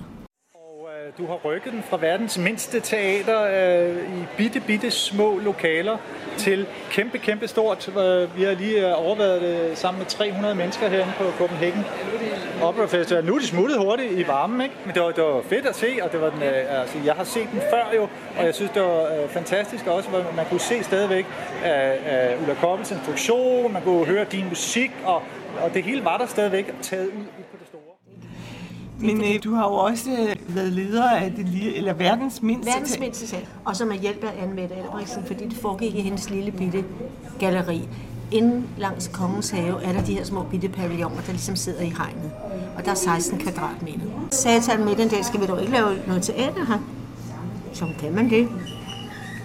Du 1.17 1.25
har 1.25 1.39
rykket 1.45 1.73
den 1.73 1.83
fra 1.83 1.97
verdens 2.01 2.37
mindste 2.37 2.79
teater 2.79 3.41
øh, 3.43 4.19
i 4.19 4.23
bitte, 4.37 4.59
bitte 4.59 4.91
små 4.91 5.39
lokaler 5.39 5.97
til 6.37 6.65
kæmpe, 6.91 7.17
kæmpe 7.17 7.47
stort. 7.47 7.87
Øh, 7.87 8.37
vi 8.37 8.43
har 8.43 8.53
lige 8.53 8.87
øh, 8.87 9.05
overvejet 9.05 9.41
det 9.41 9.77
sammen 9.77 9.99
med 9.99 10.07
300 10.07 10.55
mennesker 10.55 10.89
herinde 10.89 11.13
på 11.17 11.23
Copenhagen 11.37 11.85
Opera 12.61 12.85
Festival. 12.85 13.25
Nu 13.25 13.35
er 13.35 13.39
de 13.39 13.45
smuttet 13.45 13.77
hurtigt 13.77 14.11
i 14.11 14.27
varmen, 14.27 14.61
ikke? 14.61 14.75
Men 14.85 14.93
det 14.93 15.01
var, 15.01 15.11
det 15.11 15.23
var 15.23 15.41
fedt 15.41 15.65
at 15.65 15.75
se, 15.75 15.87
og 16.01 16.11
det 16.11 16.21
var 16.21 16.29
den, 16.29 16.43
øh, 16.43 16.81
altså, 16.81 16.97
jeg 17.05 17.13
har 17.13 17.23
set 17.23 17.47
den 17.51 17.61
før 17.69 17.95
jo, 17.95 18.07
og 18.37 18.45
jeg 18.45 18.55
synes, 18.55 18.71
det 18.71 18.81
var 18.81 19.03
øh, 19.03 19.29
fantastisk 19.29 19.87
også, 19.87 20.09
hvor 20.09 20.25
man 20.35 20.45
kunne 20.49 20.59
se 20.59 20.83
stadigvæk 20.83 21.25
øh, 21.65 21.91
øh, 21.91 22.41
Ulla 22.41 22.53
Koppels 22.53 22.91
instruktion, 22.91 23.73
man 23.73 23.81
kunne 23.81 24.05
høre 24.05 24.25
din 24.31 24.45
musik, 24.49 24.91
og, 25.05 25.21
og 25.63 25.73
det 25.73 25.83
hele 25.83 26.05
var 26.05 26.17
der 26.17 26.25
stadigvæk 26.25 26.73
taget 26.81 27.07
ud 27.07 27.25
på 27.51 27.57
det 27.59 27.67
store. 27.67 27.81
men 28.99 29.35
øh, 29.35 29.43
du 29.43 29.53
har 29.53 29.63
jo 29.63 29.73
også 29.73 30.36
været 30.47 30.73
leder 30.73 31.09
af 31.09 31.31
det 31.31 31.47
lille, 31.49 31.75
eller 31.75 31.93
verdens 31.93 32.41
mindste 32.41 32.71
Verdens 32.71 32.99
mindste 32.99 33.27
sal. 33.27 33.47
Og 33.65 33.75
så 33.75 33.85
med 33.85 33.97
hjælp 33.97 34.23
af 34.23 34.27
Anne-Mette 34.27 34.73
Albrechtsen, 34.73 35.23
fordi 35.25 35.45
det 35.47 35.57
foregik 35.57 35.95
i 35.95 36.01
hendes 36.01 36.29
lille 36.29 36.51
bitte 36.51 36.83
galleri. 37.39 37.87
Inden 38.31 38.67
langs 38.77 39.07
Kongens 39.07 39.49
Have 39.49 39.83
er 39.83 39.93
der 39.93 40.03
de 40.03 40.13
her 40.13 40.23
små 40.23 40.43
bitte 40.43 40.69
pavilloner, 40.69 41.21
der 41.21 41.31
ligesom 41.31 41.55
sidder 41.55 41.81
i 41.81 41.89
hegnet. 41.97 42.31
og 42.77 42.85
der 42.85 42.91
er 42.91 42.95
16 42.95 43.39
kvadratmeter. 43.39 44.05
Så 44.31 44.41
sagde 44.41 44.61
til 44.61 44.79
med 44.79 44.95
den 44.95 45.09
dag, 45.09 45.25
skal 45.25 45.41
vi 45.41 45.45
dog 45.45 45.61
ikke 45.61 45.73
lave 45.73 45.97
noget 46.07 46.23
teater 46.23 46.65
her? 46.65 46.77
Så 47.73 47.85
kan 47.99 48.15
man 48.15 48.29
det. 48.29 48.47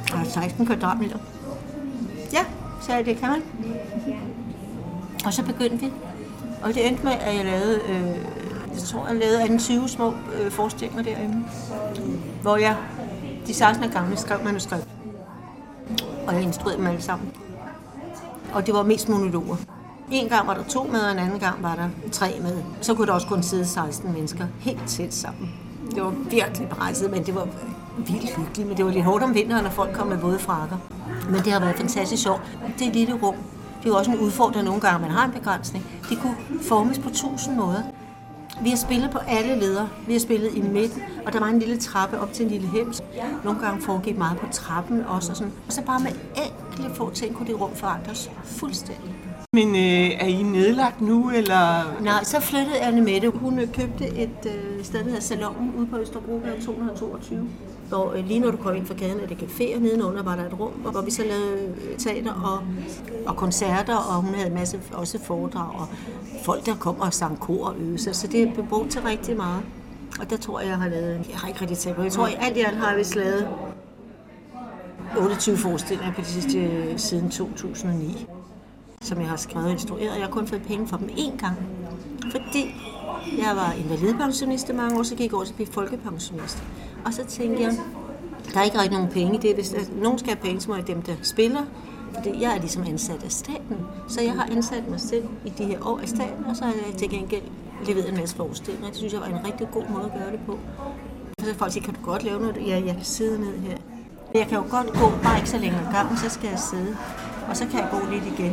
Der 0.08 0.18
er 0.18 0.24
16 0.24 0.66
kvadratmeter. 0.66 1.18
Ja, 2.32 2.44
sagde 2.80 2.98
jeg, 2.98 3.06
det 3.06 3.16
kan 3.16 3.28
man. 3.28 3.42
Og 5.24 5.32
så 5.32 5.44
begyndte 5.44 5.84
vi. 5.84 5.90
Og 6.62 6.74
det 6.74 6.88
endte 6.88 7.04
med, 7.04 7.12
at 7.12 7.36
jeg 7.36 7.44
lavede, 7.44 7.80
øh, 7.88 8.16
jeg 8.74 8.82
tror, 8.82 9.06
jeg 9.06 9.16
lavede 9.16 9.58
20 9.58 9.88
små 9.88 10.14
øh, 10.40 10.50
forestillinger 10.50 11.02
derinde. 11.02 11.44
Hvor 12.42 12.56
jeg 12.56 12.76
de 13.46 13.54
16 13.54 13.90
gange 13.90 14.16
skrev 14.16 14.44
manuskript. 14.44 14.88
Og 16.26 16.34
jeg 16.34 16.42
instruerede 16.42 16.78
dem 16.78 16.86
alle 16.86 17.02
sammen. 17.02 17.32
Og 18.54 18.66
det 18.66 18.74
var 18.74 18.82
mest 18.82 19.08
monologer. 19.08 19.56
En 20.10 20.28
gang 20.28 20.46
var 20.46 20.54
der 20.54 20.62
to 20.64 20.82
med, 20.92 21.00
og 21.00 21.12
en 21.12 21.18
anden 21.18 21.38
gang 21.38 21.62
var 21.62 21.74
der 21.74 21.88
tre 22.12 22.38
med. 22.42 22.62
Så 22.80 22.94
kunne 22.94 23.06
der 23.06 23.12
også 23.12 23.26
kun 23.26 23.42
sidde 23.42 23.66
16 23.66 24.12
mennesker 24.12 24.46
helt 24.60 24.88
tæt 24.88 25.14
sammen. 25.14 25.50
Det 25.94 26.02
var 26.02 26.14
virkelig 26.30 26.68
presset, 26.68 27.10
men 27.10 27.26
det 27.26 27.34
var 27.34 27.48
vildt 27.98 28.36
hyggeligt. 28.36 28.68
Men 28.68 28.76
det 28.76 28.84
var 28.84 28.90
lidt 28.90 29.04
hårdt 29.04 29.24
om 29.24 29.34
vinteren, 29.34 29.64
når 29.64 29.70
folk 29.70 29.94
kom 29.94 30.06
med 30.06 30.16
våde 30.16 30.38
frakker. 30.38 30.76
Men 31.30 31.34
det 31.44 31.52
har 31.52 31.60
været 31.60 31.76
fantastisk 31.76 32.22
sjovt. 32.22 32.42
Det 32.78 32.94
lille 32.94 33.14
rum. 33.22 33.34
Det 33.78 33.88
er 33.88 33.92
jo 33.92 33.96
også 33.96 34.10
en 34.10 34.18
udfordring 34.18 34.64
nogle 34.64 34.80
gange, 34.80 35.00
man 35.00 35.10
har 35.10 35.24
en 35.24 35.32
begrænsning. 35.32 35.86
Det 36.10 36.18
kunne 36.22 36.36
formes 36.62 36.98
på 36.98 37.10
tusind 37.10 37.56
måder. 37.56 37.82
Vi 38.62 38.68
har 38.68 38.76
spillet 38.76 39.10
på 39.10 39.18
alle 39.18 39.60
ledere. 39.60 39.88
Vi 40.06 40.12
har 40.12 40.20
spillet 40.20 40.54
i 40.54 40.60
midten, 40.60 41.02
og 41.26 41.32
der 41.32 41.40
var 41.40 41.46
en 41.46 41.58
lille 41.58 41.76
trappe 41.76 42.20
op 42.20 42.32
til 42.32 42.44
en 42.44 42.50
lille 42.50 42.68
hems. 42.68 43.02
Nogle 43.44 43.60
gange 43.60 43.82
foregik 43.82 44.18
meget 44.18 44.38
på 44.38 44.46
trappen 44.52 45.04
også. 45.04 45.30
Og, 45.30 45.36
sådan. 45.36 45.52
og 45.66 45.72
så 45.72 45.82
bare 45.82 46.00
med 46.00 46.10
enkelte 46.46 46.94
få 46.94 47.10
ting 47.10 47.34
kunne 47.34 47.46
det 47.46 47.60
rum 47.60 47.74
forandres 47.74 48.30
fuldstændig. 48.44 49.14
Men 49.52 49.68
øh, 49.68 50.10
er 50.20 50.26
I 50.26 50.42
nedlagt 50.42 51.00
nu, 51.00 51.30
eller? 51.30 51.96
Nej, 52.02 52.24
så 52.24 52.40
flyttede 52.40 52.78
Anne 52.80 53.00
Mette. 53.00 53.28
Hun 53.28 53.60
købte 53.72 54.06
et 54.06 54.46
øh, 54.46 54.84
sted, 54.84 54.98
der 54.98 55.04
hedder 55.04 55.20
Salongen, 55.20 55.74
ude 55.78 55.86
på 55.86 55.98
Østerbro, 55.98 56.40
222. 56.64 57.48
Hvor 57.92 58.12
øh, 58.12 58.26
lige 58.26 58.40
når 58.40 58.50
du 58.50 58.56
kom 58.56 58.76
ind 58.76 58.86
fra 58.86 58.94
gaden, 58.94 59.20
er 59.20 59.26
det 59.26 59.36
caféer, 59.36 59.78
nedenunder 59.78 60.22
var 60.22 60.36
der 60.36 60.46
et 60.46 60.60
rum, 60.60 60.72
hvor 60.72 61.00
vi 61.00 61.10
så 61.10 61.22
lavede 61.22 61.74
øh, 61.90 61.98
teater 61.98 62.32
og, 62.32 62.62
og 63.26 63.36
koncerter, 63.36 63.96
og 63.96 64.22
hun 64.22 64.34
havde 64.34 64.46
en 64.48 64.54
masse 64.54 64.80
også 64.92 65.18
foredrag, 65.18 65.80
og 65.80 65.86
folk, 66.44 66.66
der 66.66 66.74
kom 66.74 67.00
og 67.00 67.14
sang 67.14 67.40
kor 67.40 67.66
og 67.66 67.76
øvelser. 67.78 68.12
Så 68.12 68.26
det 68.26 68.54
blev 68.54 68.66
brugt 68.66 68.90
til 68.90 69.02
rigtig 69.02 69.36
meget. 69.36 69.62
Og 70.20 70.30
der 70.30 70.36
tror 70.36 70.60
jeg, 70.60 70.68
jeg 70.68 70.78
har 70.78 70.88
lavet, 70.88 71.26
jeg 71.30 71.38
har 71.38 71.48
ikke 71.48 71.60
rigtig 71.60 71.78
talt 71.78 71.96
på, 71.96 72.02
jeg 72.02 72.12
tror, 72.12 72.26
alt 72.26 72.56
i 72.56 72.60
alt 72.60 72.76
har 72.76 72.88
jeg 72.88 72.98
vist 72.98 73.16
lavet 73.16 73.48
28 75.18 75.56
forestillinger 75.56 76.14
på 76.14 76.20
de 76.20 76.26
sidste 76.26 76.58
øh, 76.58 76.98
siden 76.98 77.30
2009 77.30 78.26
som 79.02 79.20
jeg 79.20 79.28
har 79.28 79.36
skrevet 79.36 79.66
og 79.66 79.72
instrueret, 79.72 80.14
jeg 80.14 80.24
har 80.24 80.30
kun 80.30 80.46
fået 80.46 80.62
penge 80.62 80.88
for 80.88 80.96
dem 80.96 81.08
én 81.08 81.36
gang. 81.36 81.56
Fordi 82.30 82.74
jeg 83.38 83.56
var 83.56 83.72
invalidpensionist 83.72 84.68
i 84.68 84.72
mange 84.72 84.98
år, 84.98 85.02
så 85.02 85.14
gik 85.14 85.30
jeg 85.30 85.34
over 85.34 85.44
til 85.44 85.52
at 85.52 85.56
blive 85.56 85.68
folkepensionist. 85.72 86.62
Og 87.04 87.14
så 87.14 87.24
tænkte 87.24 87.62
jeg, 87.62 87.72
der 88.54 88.60
er 88.60 88.64
ikke 88.64 88.78
rigtig 88.78 88.98
nogen 88.98 89.12
penge 89.12 89.34
i 89.34 89.40
det. 89.40 89.54
Hvis 89.54 89.68
der, 89.68 89.78
nogen 90.02 90.18
skal 90.18 90.34
have 90.34 90.42
penge, 90.42 90.60
så 90.60 90.70
må 90.70 90.76
jeg 90.76 90.86
dem, 90.86 91.02
der 91.02 91.12
spiller. 91.22 91.62
Fordi 92.14 92.42
jeg 92.42 92.56
er 92.56 92.60
ligesom 92.60 92.82
ansat 92.82 93.24
af 93.24 93.32
staten. 93.32 93.76
Så 94.08 94.22
jeg 94.22 94.32
har 94.32 94.48
ansat 94.50 94.88
mig 94.88 95.00
selv 95.00 95.24
i 95.44 95.48
de 95.58 95.64
her 95.64 95.86
år 95.86 95.98
af 95.98 96.08
staten, 96.08 96.44
og 96.48 96.56
så 96.56 96.64
har 96.64 96.72
jeg 96.72 96.96
til 96.98 97.10
gengæld 97.10 97.42
leveret 97.86 98.08
en 98.08 98.16
masse 98.16 98.36
forestillinger. 98.36 98.88
Det 98.88 98.96
synes 98.96 99.12
jeg 99.12 99.20
var 99.20 99.26
en 99.26 99.46
rigtig 99.46 99.68
god 99.72 99.84
måde 99.90 100.04
at 100.04 100.20
gøre 100.20 100.32
det 100.32 100.40
på. 100.46 100.58
Så 101.44 101.54
folk 101.54 101.72
siger, 101.72 101.84
kan 101.84 101.94
du 101.94 102.00
godt 102.04 102.24
lave 102.24 102.40
noget? 102.40 102.56
Ja, 102.66 102.82
jeg 102.86 102.94
kan 102.94 103.04
sidde 103.04 103.40
ned 103.40 103.58
her. 103.58 103.76
Jeg 104.34 104.46
kan 104.46 104.58
jo 104.58 104.64
godt 104.70 104.86
gå, 104.92 105.12
bare 105.22 105.36
ikke 105.38 105.50
så 105.50 105.58
længe 105.58 105.76
ad 105.76 105.92
gangen, 105.92 106.16
så 106.16 106.28
skal 106.30 106.48
jeg 106.48 106.58
sidde. 106.58 106.96
Og 107.48 107.56
så 107.56 107.66
kan 107.66 107.80
jeg 107.80 107.88
gå 107.90 107.98
lidt 108.10 108.24
igen. 108.38 108.52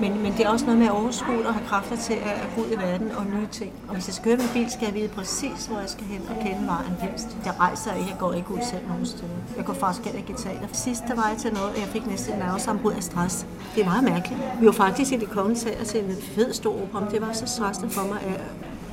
Men, 0.00 0.22
men 0.22 0.32
det 0.32 0.40
er 0.40 0.48
også 0.48 0.64
noget 0.64 0.78
med 0.78 0.86
at 0.86 0.92
overskue 0.92 1.46
og 1.46 1.54
have 1.54 1.66
kræfter 1.66 1.96
til 1.96 2.12
at, 2.12 2.36
at 2.44 2.48
gå 2.56 2.62
ud 2.62 2.66
i 2.72 2.76
verden 2.76 3.10
og 3.10 3.26
nye 3.26 3.46
ting. 3.52 3.72
Og 3.88 3.94
hvis 3.94 4.06
jeg 4.08 4.14
skal 4.14 4.24
køre 4.24 4.36
med 4.36 4.52
bil, 4.52 4.70
skal 4.70 4.84
jeg 4.84 4.94
vide 4.94 5.08
præcis, 5.08 5.66
hvor 5.66 5.78
jeg 5.78 5.88
skal 5.88 6.04
hen 6.04 6.22
og 6.30 6.36
kende 6.42 6.66
vejen 6.66 6.94
helst. 7.00 7.36
Jeg 7.44 7.54
rejser 7.60 7.94
ikke, 7.94 8.10
jeg 8.10 8.18
går 8.18 8.32
ikke 8.32 8.50
ud 8.50 8.58
selv 8.70 8.88
nogen 8.88 9.06
steder. 9.06 9.28
Jeg 9.56 9.64
går 9.64 9.72
faktisk 9.72 10.04
heller 10.04 10.20
ikke 10.20 10.32
i 10.32 10.36
teater. 10.36 10.68
Sidst 10.72 11.02
der 11.08 11.14
var 11.14 11.28
jeg 11.28 11.38
til 11.38 11.52
noget, 11.52 11.70
og 11.70 11.78
jeg 11.78 11.88
fik 11.88 12.06
næsten 12.06 12.38
nervesambrud 12.38 12.92
af 12.92 13.02
stress. 13.02 13.46
Det 13.74 13.80
er 13.80 13.84
meget 13.84 14.04
mærkeligt. 14.04 14.40
Vi 14.60 14.66
var 14.66 14.72
faktisk 14.72 15.12
i 15.12 15.16
det 15.16 15.30
kongelige 15.30 15.60
teater 15.60 15.84
til 15.84 16.00
en 16.04 16.16
fed 16.22 16.52
stor 16.52 16.82
opera, 16.82 17.10
det 17.10 17.20
var 17.20 17.32
så 17.32 17.46
stressende 17.46 17.90
for 17.90 18.02
mig, 18.02 18.18
at 18.22 18.40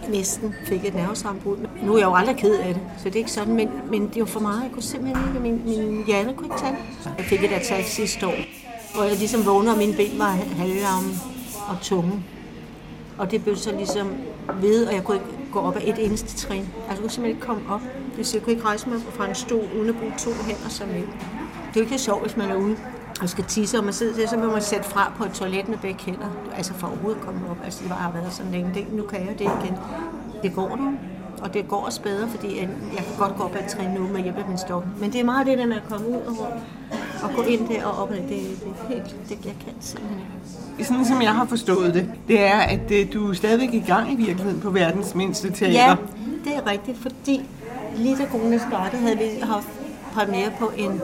næsten 0.09 0.55
fik 0.65 0.85
et 0.85 0.95
nervesambrud. 0.95 1.57
Nu 1.83 1.93
er 1.93 1.97
jeg 1.97 2.05
jo 2.05 2.15
aldrig 2.15 2.35
ked 2.35 2.53
af 2.55 2.73
det, 2.73 2.83
så 2.97 3.03
det 3.03 3.15
er 3.15 3.19
ikke 3.19 3.31
sådan, 3.31 3.53
men, 3.53 3.69
men 3.89 4.07
det 4.07 4.19
var 4.19 4.25
for 4.25 4.39
meget. 4.39 4.63
Jeg 4.63 4.71
kunne 4.71 4.83
simpelthen 4.83 5.27
ikke, 5.27 5.39
min, 5.39 5.61
min 5.65 6.03
hjerne 6.07 6.33
kunne 6.33 6.47
ikke 6.47 6.59
tage 6.59 6.75
Jeg 7.17 7.25
fik 7.25 7.43
et 7.43 7.51
attack 7.51 7.87
sidste 7.87 8.27
år, 8.27 8.33
hvor 8.95 9.03
jeg 9.03 9.17
ligesom 9.17 9.45
vågnede, 9.45 9.71
og 9.71 9.77
mine 9.77 9.93
ben 9.93 10.19
var 10.19 10.29
halvlamme 10.57 11.09
og 11.69 11.77
tunge. 11.81 12.23
Og 13.17 13.31
det 13.31 13.43
blev 13.43 13.55
så 13.55 13.71
ligesom 13.75 14.07
ved, 14.61 14.85
og 14.85 14.93
jeg 14.93 15.03
kunne 15.03 15.17
ikke 15.17 15.51
gå 15.51 15.59
op 15.59 15.75
af 15.75 15.83
et 15.85 16.05
eneste 16.05 16.47
trin. 16.47 16.59
Altså, 16.59 16.73
jeg 16.89 16.97
kunne 16.97 17.09
simpelthen 17.09 17.25
ikke 17.25 17.47
komme 17.47 17.61
op. 17.69 17.81
Det 18.17 18.33
jeg 18.33 18.43
kunne 18.43 18.53
ikke 18.53 18.65
rejse 18.65 18.89
mig 18.89 18.99
fra 19.13 19.29
en 19.29 19.35
stol, 19.35 19.63
uden 19.77 19.89
at 19.89 19.95
bruge 19.95 20.13
to 20.17 20.31
hænder 20.47 20.69
som 20.69 20.89
et. 20.89 20.95
Det 20.95 21.03
er 21.03 21.71
jo 21.75 21.81
ikke 21.81 21.97
sjovt, 21.99 22.21
hvis 22.21 22.37
man 22.37 22.49
er 22.49 22.55
ude 22.55 22.77
og 23.21 23.29
skal 23.29 23.43
tisse, 23.43 23.77
og 23.77 23.83
man 23.83 23.93
sidder 23.93 24.15
der, 24.15 24.27
så 24.27 24.37
må 24.37 24.51
man 24.51 24.61
sætte 24.61 24.89
fra 24.89 25.13
på 25.17 25.23
et 25.23 25.31
toilet 25.31 25.69
med 25.69 25.77
begge 25.77 25.99
hænder. 26.05 26.29
Altså 26.57 26.73
for 26.73 26.87
overhovedet 26.87 27.19
at 27.19 27.25
komme 27.25 27.39
op. 27.49 27.57
Altså, 27.63 27.83
det 27.83 27.91
har 27.91 28.11
været 28.11 28.33
sådan 28.33 28.51
længe. 28.51 28.71
Det, 28.73 28.93
nu 28.93 29.03
kan 29.03 29.19
jeg 29.19 29.39
det 29.39 29.45
igen. 29.45 29.77
Det 30.43 30.55
går 30.55 30.75
nu 30.75 30.97
og 31.41 31.53
det 31.53 31.67
går 31.67 31.85
også 31.85 32.01
bedre, 32.01 32.27
fordi 32.27 32.59
jeg 32.59 32.69
kan 32.97 33.15
godt 33.17 33.35
gå 33.37 33.43
op 33.43 33.55
ad 33.55 33.69
trin 33.69 33.89
nu 33.89 34.07
med 34.07 34.21
hjælp 34.21 34.37
af 34.37 34.47
min 34.47 34.57
stok. 34.57 34.83
Men 34.99 35.11
det 35.13 35.19
er 35.19 35.25
meget 35.25 35.47
det 35.47 35.57
der 35.57 35.65
med 35.65 35.75
at 35.75 35.83
komme 35.89 36.09
ud 36.09 36.15
og 36.15 36.39
rundt 36.39 36.63
og 37.23 37.29
gå 37.35 37.41
ind 37.41 37.67
der 37.67 37.85
og 37.85 38.03
op 38.03 38.09
det, 38.09 38.29
det 38.29 38.37
er 38.37 38.93
helt, 38.93 39.15
det 39.29 39.37
jeg 39.45 39.55
kan 39.65 39.73
simpelthen 39.79 40.25
Sådan 40.83 41.05
som 41.05 41.21
jeg 41.21 41.35
har 41.35 41.45
forstået 41.45 41.93
det, 41.93 42.11
det 42.27 42.41
er, 42.41 42.59
at 42.59 42.91
øh, 42.91 43.13
du 43.13 43.29
er 43.29 43.33
stadigvæk 43.33 43.73
i 43.73 43.83
gang 43.87 44.13
i 44.13 44.15
virkeligheden 44.15 44.59
på 44.59 44.69
verdens 44.69 45.15
mindste 45.15 45.51
teater. 45.51 45.73
Ja, 45.73 45.95
det 46.43 46.55
er 46.55 46.71
rigtigt, 46.71 46.97
fordi 46.97 47.41
lige 47.95 48.15
da 48.15 48.25
corona 48.31 48.57
startede, 48.57 49.01
havde 49.01 49.17
vi 49.17 49.25
haft 49.41 49.67
premiere 50.13 50.51
på 50.59 50.71
en 50.77 51.01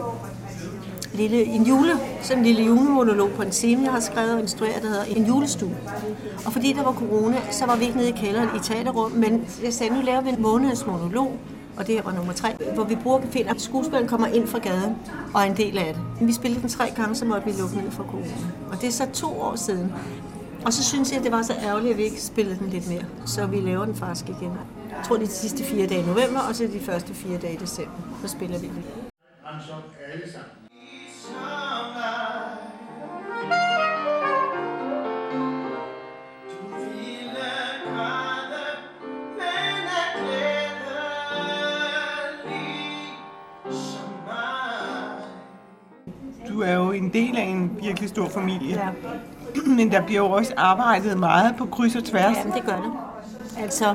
lille, 1.14 1.44
en 1.44 1.62
jule, 1.62 1.92
sådan 2.22 2.38
en 2.38 2.46
lille 2.46 2.64
julemonolog 2.64 3.30
på 3.30 3.42
en 3.42 3.52
scene, 3.52 3.84
jeg 3.84 3.92
har 3.92 4.00
skrevet 4.00 4.34
og 4.34 4.40
instrueret, 4.40 4.82
der 4.82 4.88
hedder 4.88 5.04
En 5.04 5.26
julestue. 5.26 5.76
Og 6.46 6.52
fordi 6.52 6.72
der 6.72 6.82
var 6.82 6.92
corona, 6.92 7.36
så 7.50 7.66
var 7.66 7.76
vi 7.76 7.84
ikke 7.84 7.96
nede 7.96 8.08
i 8.08 8.12
kælderen 8.12 8.48
i 8.56 8.58
teaterrum, 8.58 9.12
men 9.12 9.46
jeg 9.64 9.72
sagde, 9.72 9.94
nu 9.94 10.00
laver 10.00 10.20
vi 10.20 10.28
en 10.28 10.42
måneds 10.42 10.86
monolog, 10.86 11.38
og 11.78 11.86
det 11.86 11.94
her 11.94 12.02
var 12.02 12.12
nummer 12.12 12.32
tre, 12.32 12.48
hvor 12.74 12.84
vi 12.84 12.96
bruger 13.02 13.20
caféen, 13.20 13.50
at 13.50 13.60
skuespilleren 13.60 14.08
kommer 14.08 14.26
ind 14.26 14.46
fra 14.46 14.58
gaden 14.58 14.96
og 15.34 15.40
er 15.40 15.44
en 15.44 15.56
del 15.56 15.78
af 15.78 15.94
det. 15.94 16.28
Vi 16.28 16.32
spillede 16.32 16.60
den 16.60 16.68
tre 16.68 16.90
gange, 16.96 17.14
så 17.14 17.24
måtte 17.24 17.46
vi 17.46 17.60
lukke 17.60 17.76
ned 17.76 17.90
for 17.90 18.04
corona. 18.04 18.34
Og 18.70 18.80
det 18.80 18.86
er 18.86 18.92
så 18.92 19.06
to 19.12 19.40
år 19.40 19.56
siden. 19.56 19.92
Og 20.66 20.72
så 20.72 20.84
synes 20.84 21.10
jeg, 21.10 21.18
at 21.18 21.24
det 21.24 21.32
var 21.32 21.42
så 21.42 21.54
ærgerligt, 21.62 21.92
at 21.92 21.98
vi 21.98 22.02
ikke 22.02 22.22
spillede 22.22 22.58
den 22.58 22.70
lidt 22.70 22.88
mere. 22.88 23.04
Så 23.26 23.46
vi 23.46 23.60
laver 23.60 23.84
den 23.84 23.94
faktisk 23.94 24.28
igen. 24.28 24.52
Jeg 24.90 25.04
tror, 25.04 25.16
det 25.16 25.22
er 25.22 25.26
de 25.26 25.32
sidste 25.32 25.64
fire 25.64 25.86
dage 25.86 26.00
i 26.00 26.06
november, 26.06 26.40
og 26.48 26.54
så 26.54 26.64
de 26.64 26.80
første 26.80 27.14
fire 27.14 27.38
dage 27.38 27.54
i 27.54 27.56
december. 27.56 27.92
Så 28.22 28.28
spiller 28.28 28.58
vi 28.58 28.66
den. 28.66 28.84
alle 30.12 30.32
sammen. 30.32 30.50
Du 46.58 46.62
er 46.62 46.74
jo 46.74 46.92
en 46.92 47.12
del 47.12 47.36
af 47.36 47.42
en 47.42 47.70
virkelig 47.82 48.08
stor 48.08 48.28
familie. 48.28 48.76
Ja. 48.76 48.88
Men 49.76 49.92
der 49.92 50.06
bliver 50.06 50.20
jo 50.20 50.30
også 50.30 50.52
arbejdet 50.56 51.18
meget 51.18 51.54
på 51.58 51.66
kryds 51.66 51.96
og 51.96 52.04
tværs. 52.04 52.36
Ja, 52.36 52.50
det 52.54 52.64
gør 52.66 52.76
det. 52.76 52.92
Altså, 53.62 53.94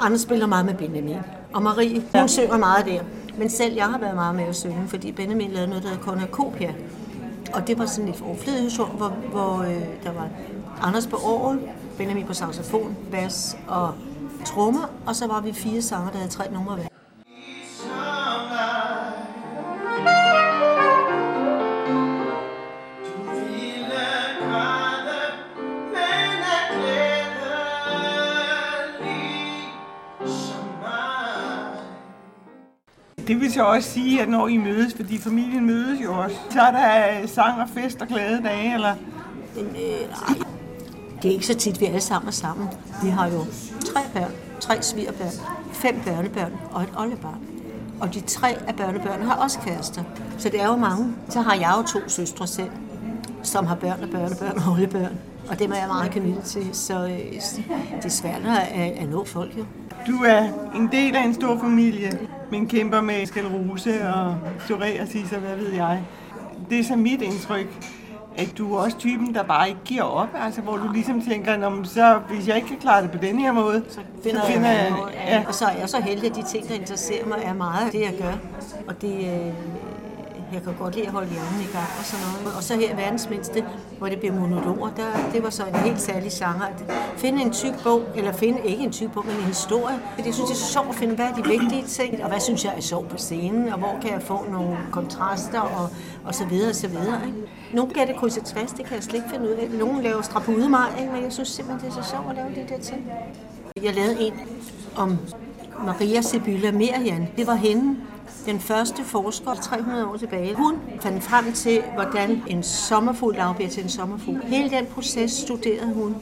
Anders 0.00 0.20
spiller 0.20 0.46
meget 0.46 0.66
med 0.66 0.74
Benjamin. 0.74 1.16
Og 1.52 1.62
Marie, 1.62 1.94
hun 1.94 2.04
ja. 2.14 2.26
synger 2.26 2.56
meget 2.56 2.86
der. 2.86 3.02
Men 3.38 3.50
selv 3.50 3.74
jeg 3.74 3.86
har 3.86 3.98
været 3.98 4.14
meget 4.14 4.34
med 4.34 4.44
at 4.44 4.56
synge, 4.56 4.88
fordi 4.88 5.12
Benjamin 5.12 5.50
lavede 5.50 5.68
noget, 5.68 5.82
der 5.82 5.88
hedder 5.88 6.04
Cornucopia. 6.04 6.74
Og 7.54 7.66
det 7.66 7.78
var 7.78 7.86
sådan 7.86 8.10
et 8.10 8.22
overflødighedsord, 8.26 8.96
hvor, 8.96 9.08
hvor 9.08 9.62
øh, 9.62 9.82
der 10.04 10.12
var 10.12 10.28
Anders 10.82 11.06
på 11.06 11.16
orgel, 11.16 11.58
Benjamin 11.98 12.26
på 12.26 12.34
saxofon, 12.34 12.96
bas 13.10 13.56
og 13.68 13.94
trommer, 14.44 14.90
og 15.06 15.16
så 15.16 15.26
var 15.26 15.40
vi 15.40 15.52
fire 15.52 15.82
sanger, 15.82 16.10
der 16.10 16.18
havde 16.18 16.30
tre 16.30 16.52
numre 16.52 16.74
hver. 16.74 16.89
Det 33.50 33.56
vil 33.56 33.62
så 33.62 33.68
også 33.68 33.90
sige, 33.90 34.22
at 34.22 34.28
når 34.28 34.48
I 34.48 34.56
mødes, 34.56 34.94
fordi 34.94 35.18
familien 35.18 35.66
mødes 35.66 36.00
jo 36.04 36.14
også, 36.14 36.36
så 36.50 36.60
er 36.60 36.70
der 36.70 37.26
sang 37.26 37.60
og 37.60 37.68
fest 37.68 38.02
og 38.02 38.08
glade 38.08 38.42
dage, 38.42 38.74
eller? 38.74 38.94
Øh, 39.58 39.64
nej, 39.64 40.38
det 41.22 41.28
er 41.28 41.32
ikke 41.32 41.46
så 41.46 41.54
tit, 41.54 41.80
vi 41.80 41.86
alle 41.86 42.00
sammen 42.00 42.28
er 42.28 42.32
sammen. 42.32 42.68
Vi 43.02 43.08
har 43.08 43.28
jo 43.28 43.44
tre 43.84 44.00
børn, 44.14 44.30
tre 44.60 44.82
svigerbørn, 44.82 45.32
fem 45.72 46.00
børnebørn 46.04 46.52
og 46.72 46.82
et 46.82 46.88
oldebarn. 46.96 47.38
Og 48.00 48.14
de 48.14 48.20
tre 48.20 48.56
af 48.66 48.74
børnebørnene 48.76 49.24
har 49.24 49.36
også 49.36 49.58
kærester. 49.58 50.02
Så 50.38 50.48
det 50.48 50.60
er 50.60 50.66
jo 50.66 50.76
mange. 50.76 51.14
Så 51.28 51.40
har 51.40 51.54
jeg 51.54 51.74
jo 51.78 51.82
to 51.82 52.08
søstre 52.08 52.46
selv, 52.46 52.70
som 53.42 53.66
har 53.66 53.74
børn 53.74 54.02
og 54.02 54.08
børnebørn 54.08 54.56
og 54.66 54.72
oldebørn. 54.72 55.18
Og 55.48 55.58
dem 55.58 55.72
er 55.72 55.76
jeg 55.76 55.88
meget 55.88 56.10
knyttet 56.10 56.44
til, 56.44 56.68
så 56.72 57.04
øh, 57.04 57.10
det 57.96 58.04
er 58.04 58.08
svært 58.08 58.42
at, 58.74 58.90
at 58.90 59.08
nå 59.08 59.24
folk 59.24 59.58
jo. 59.58 59.64
Du 60.06 60.24
er 60.26 60.48
en 60.74 60.88
del 60.92 61.16
af 61.16 61.24
en 61.24 61.34
stor 61.34 61.58
familie, 61.58 62.18
men 62.50 62.68
kæmper 62.68 63.00
med 63.00 63.26
skalrose 63.26 64.08
og 64.14 64.36
psoriasis 64.58 65.32
og 65.32 65.38
hvad 65.38 65.56
ved 65.56 65.72
jeg. 65.72 66.02
Det 66.70 66.78
er 66.78 66.84
så 66.84 66.96
mit 66.96 67.22
indtryk, 67.22 67.66
at 68.36 68.54
du 68.58 68.74
er 68.74 68.78
også 68.80 68.98
typen, 68.98 69.34
der 69.34 69.42
bare 69.42 69.68
ikke 69.68 69.80
giver 69.84 70.02
op, 70.02 70.28
altså 70.44 70.60
hvor 70.60 70.76
du 70.76 70.92
ligesom 70.92 71.22
tænker, 71.22 71.82
så, 71.84 72.20
hvis 72.30 72.48
jeg 72.48 72.56
ikke 72.56 72.68
kan 72.68 72.76
klare 72.78 73.02
det 73.02 73.10
på 73.10 73.18
den 73.18 73.38
her 73.38 73.52
måde, 73.52 73.82
så 73.88 74.00
finder, 74.22 74.40
så 74.40 74.52
finder 74.52 74.70
jeg, 74.70 74.92
jeg 75.14 75.26
ja. 75.28 75.44
Og 75.48 75.54
så 75.54 75.64
er 75.64 75.78
jeg 75.78 75.88
så 75.88 76.00
heldig, 76.00 76.30
at 76.30 76.36
de 76.36 76.42
ting, 76.42 76.68
der 76.68 76.74
interesserer 76.74 77.26
mig, 77.26 77.38
er 77.44 77.54
meget 77.54 77.86
af 77.86 77.92
det, 77.92 78.00
jeg 78.00 78.14
gør. 78.20 78.32
Og 78.88 79.02
det, 79.02 79.14
øh, 79.14 79.52
jeg 80.52 80.62
kan 80.62 80.74
godt 80.78 80.94
lide 80.94 81.06
at 81.06 81.12
holde 81.12 81.30
hjernen 81.30 81.60
i 81.60 81.72
gang 81.72 81.90
og 81.98 82.04
sådan 82.04 82.26
noget. 82.42 82.56
Og 82.56 82.62
så 82.62 82.76
her 82.76 82.96
verdens 82.96 83.30
mindste, 83.30 83.64
hvor 83.98 84.08
det 84.08 84.18
bliver 84.18 84.34
monologer, 84.34 84.90
der, 84.90 85.30
det 85.32 85.42
var 85.42 85.50
så 85.50 85.64
en 85.66 85.74
helt 85.74 86.00
særlig 86.00 86.30
genre. 86.32 86.68
At 86.68 86.84
finde 87.16 87.42
en 87.42 87.52
tyk 87.52 87.82
bog, 87.82 88.02
eller 88.14 88.32
finde 88.32 88.60
ikke 88.64 88.82
en 88.82 88.92
tyk 88.92 89.12
bog, 89.12 89.26
men 89.26 89.36
en 89.36 89.42
historie. 89.42 89.98
Jeg 90.18 90.34
synes, 90.34 90.50
det 90.50 90.56
er 90.56 90.60
så 90.66 90.72
sjovt 90.72 90.88
at 90.88 90.94
finde, 90.94 91.14
hvad 91.14 91.26
er 91.26 91.34
de 91.34 91.44
vigtige 91.44 91.84
ting, 91.86 92.22
og 92.22 92.28
hvad 92.28 92.40
synes 92.40 92.64
jeg 92.64 92.72
er 92.76 92.80
sjovt 92.80 93.08
på 93.08 93.16
scenen, 93.16 93.68
og 93.68 93.78
hvor 93.78 93.98
kan 94.02 94.10
jeg 94.12 94.22
få 94.22 94.44
nogle 94.50 94.76
kontraster, 94.92 95.60
og, 95.60 95.88
og 96.24 96.34
så 96.34 96.44
videre, 96.44 96.70
og 96.70 96.76
så 96.76 96.88
videre. 96.88 97.26
Ikke? 97.26 97.38
Nogle 97.72 97.94
gør 97.94 98.04
det 98.04 98.16
kryds 98.16 98.36
og 98.36 98.44
tværs, 98.44 98.72
det 98.72 98.84
kan 98.84 98.94
jeg 98.94 99.02
slet 99.02 99.14
ikke 99.14 99.30
finde 99.30 99.44
ud 99.44 99.54
af. 99.54 99.70
Nogle 99.70 100.02
laver 100.02 100.22
strapudemar, 100.22 100.96
ikke? 101.00 101.12
men 101.12 101.22
jeg 101.22 101.32
synes 101.32 101.48
simpelthen, 101.48 101.90
det 101.90 101.98
er 101.98 102.02
så 102.02 102.10
sjovt 102.10 102.26
at 102.30 102.36
lave 102.36 102.48
de 102.48 102.74
der 102.74 102.80
ting. 102.80 103.12
Jeg 103.82 103.94
lavede 103.94 104.20
en 104.20 104.32
om 104.96 105.18
Maria 105.86 106.20
Sibylla 106.20 106.72
Merian. 106.72 107.28
Det 107.36 107.46
var 107.46 107.54
hende, 107.54 107.96
den 108.46 108.60
første 108.60 109.04
forsker 109.04 109.54
300 109.54 110.06
år 110.06 110.16
tilbage. 110.16 110.54
Hun 110.54 110.78
fandt 111.00 111.22
frem 111.22 111.52
til, 111.52 111.82
hvordan 111.94 112.42
en 112.46 112.62
sommerfugl 112.62 113.36
bliver 113.56 113.70
til 113.70 113.82
en 113.82 113.88
sommerfugl. 113.88 114.42
Hele 114.42 114.70
den 114.70 114.86
proces 114.86 115.32
studerede 115.32 115.94
hun 115.94 116.16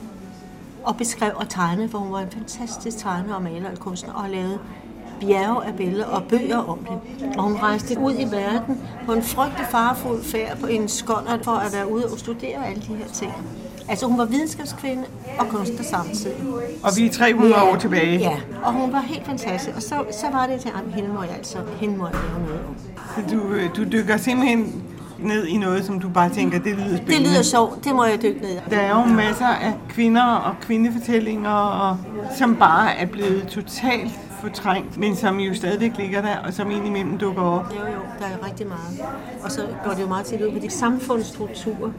og 0.85 0.97
beskrev 0.97 1.33
og 1.35 1.49
tegnede, 1.49 1.89
for 1.89 1.99
hun 1.99 2.13
var 2.13 2.21
en 2.21 2.31
fantastisk 2.31 2.99
tegner 2.99 3.35
og 3.35 3.43
maler 3.43 3.71
og 3.71 3.79
kunstner 3.79 4.13
og 4.13 4.31
lavede 4.31 4.59
bjerge 5.21 5.65
af 5.65 5.75
billeder 5.77 6.05
og 6.07 6.23
bøger 6.25 6.57
om 6.57 6.79
det. 6.79 7.37
Og 7.37 7.43
hun 7.43 7.57
rejste 7.57 7.99
ud 7.99 8.13
i 8.19 8.25
verden 8.31 8.83
på 9.07 9.13
en 9.13 9.23
frygtelig 9.23 9.67
farfuld 9.71 10.23
færd 10.23 10.59
på 10.59 10.67
en 10.67 10.89
skånder 10.89 11.43
for 11.43 11.53
at 11.53 11.73
være 11.73 11.93
ude 11.93 12.05
og 12.13 12.19
studere 12.19 12.67
alle 12.67 12.83
de 12.83 12.95
her 12.95 13.09
ting. 13.09 13.33
Altså 13.89 14.07
hun 14.07 14.19
var 14.19 14.25
videnskabskvinde 14.25 15.05
og 15.39 15.47
kunstner 15.49 15.83
samtidig. 15.83 16.37
Og 16.83 16.91
vi 16.97 17.07
er 17.07 17.13
300 17.13 17.55
ja, 17.55 17.71
år 17.71 17.77
tilbage. 17.77 18.19
Ja, 18.19 18.37
og 18.65 18.73
hun 18.73 18.93
var 18.93 19.01
helt 19.01 19.27
fantastisk. 19.27 19.77
Og 19.77 19.83
så, 19.83 20.05
så 20.11 20.27
var 20.33 20.47
det 20.47 20.61
til, 20.61 20.69
at 20.69 20.95
hende 20.95 21.09
må 21.09 21.23
jeg 21.23 21.35
altså 21.37 21.59
hende 21.81 21.97
må 21.97 22.07
jeg 22.07 22.15
lave 22.15 22.47
noget 22.47 22.65
om. 22.69 22.77
Så 23.17 23.37
du, 23.37 23.53
øh, 23.53 23.77
du 23.77 23.85
dykker 23.93 24.17
simpelthen 24.17 24.83
ned 25.19 25.47
i 25.47 25.57
noget, 25.57 25.85
som 25.85 26.01
du 26.01 26.09
bare 26.09 26.31
tænker, 26.31 26.59
det 26.59 26.75
lyder 26.75 26.97
spændende. 26.97 27.13
Det 27.13 27.21
lyder 27.21 27.43
sjovt, 27.43 27.85
det 27.85 27.95
må 27.95 28.05
jeg 28.05 28.23
dykke 28.23 28.41
ned 28.41 28.51
i. 28.51 28.59
Der 28.71 28.77
er 28.77 28.91
jo 28.91 29.05
masser 29.05 29.47
af 29.47 29.75
kvinder 29.89 30.25
og 30.25 30.55
kvindefortællinger, 30.61 31.51
og, 31.51 31.97
som 32.39 32.57
bare 32.57 32.97
er 32.97 33.07
blevet 33.07 33.47
totalt 33.49 34.11
fortrængt, 34.41 34.97
men 34.97 35.17
som 35.17 35.41
jo 35.41 35.55
stadigvæk 35.55 35.97
ligger 35.99 36.23
der, 36.23 36.37
og 36.37 36.53
som 36.53 36.71
indimellem 36.71 37.19
dukker 37.19 37.43
op. 37.43 37.73
Jo, 37.75 37.81
jo, 37.81 38.01
der 38.19 38.25
er 38.25 38.47
rigtig 38.47 38.67
meget. 38.67 39.11
Og 39.45 39.51
så 39.53 39.61
går 39.85 39.91
det 39.91 40.03
jo 40.03 40.09
meget 40.09 40.27
til 40.27 40.47
ud 40.47 40.53
på 40.53 40.59
de 40.59 40.71
samfundsstrukturer, 40.71 41.91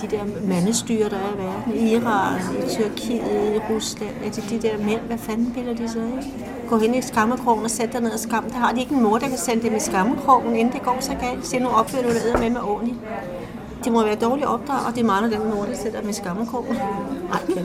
de 0.00 0.06
der 0.16 0.24
mandestyre, 0.48 1.08
der 1.08 1.16
er 1.16 1.34
i 1.34 1.38
verden, 1.38 1.74
i 1.74 1.94
Iran, 1.94 2.40
i 2.64 2.68
Tyrkiet, 2.68 3.54
i 3.56 3.72
Rusland, 3.72 4.14
altså 4.24 4.42
de 4.50 4.58
der 4.58 4.78
mænd, 4.78 5.00
hvad 5.00 5.18
fanden 5.18 5.52
bilder 5.52 5.74
de 5.74 5.88
så 5.88 5.98
af? 5.98 6.32
Gå 6.68 6.78
hen 6.78 6.94
i 6.94 7.02
skammekrogen 7.02 7.64
og 7.64 7.70
sæt 7.70 7.92
dig 7.92 8.00
ned 8.00 8.10
og 8.10 8.18
skam. 8.18 8.50
Der 8.50 8.58
har 8.58 8.72
de 8.72 8.80
ikke 8.80 8.94
en 8.94 9.02
mor, 9.02 9.18
der 9.18 9.28
kan 9.28 9.38
sende 9.38 9.62
dem 9.62 9.76
i 9.76 9.80
skammekrogen, 9.80 10.56
inden 10.56 10.74
det 10.74 10.82
går 10.82 10.96
så 11.00 11.12
galt. 11.20 11.46
Se 11.46 11.58
nu 11.58 11.68
opfører 11.68 12.02
du 12.02 12.08
dig 12.08 12.40
med 12.40 12.50
med 12.50 12.60
ordentligt. 12.60 12.98
Det 13.84 13.92
må 13.92 14.04
være 14.04 14.14
dårligt 14.14 14.46
opdrag, 14.46 14.86
og 14.86 14.94
det 14.96 15.04
mangler 15.04 15.38
den 15.38 15.50
mor, 15.54 15.64
der 15.64 15.76
sætter 15.76 16.02
med 16.02 16.12
skammekrogen. 16.12 16.76
Nej, 16.76 17.40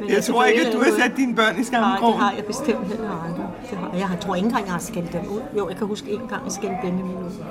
okay. 0.00 0.14
jeg 0.14 0.24
tror 0.24 0.44
ikke, 0.44 0.66
at 0.66 0.72
du 0.72 0.78
har 0.78 0.90
sat 1.00 1.12
dine 1.16 1.34
børn 1.34 1.60
i 1.60 1.64
skammekrogen. 1.64 2.00
Nej, 2.00 2.10
det 2.12 2.20
har 2.20 2.32
jeg 2.36 2.44
bestemt 2.44 2.86
heller 2.86 3.24
aldrig. 3.26 3.46
Det 3.70 3.78
har, 3.78 4.08
jeg 4.10 4.20
tror 4.20 4.34
ikke 4.34 4.46
engang, 4.46 4.64
jeg 4.64 4.72
har 4.72 4.80
skældt 4.80 5.12
dem 5.12 5.20
ud. 5.20 5.40
Jo, 5.58 5.68
jeg 5.68 5.76
kan 5.76 5.86
huske 5.86 6.10
en 6.10 6.20
gang, 6.28 6.44
jeg 6.44 6.52
skældte 6.52 6.76
Benjamin 6.82 7.16
ud. 7.16 7.44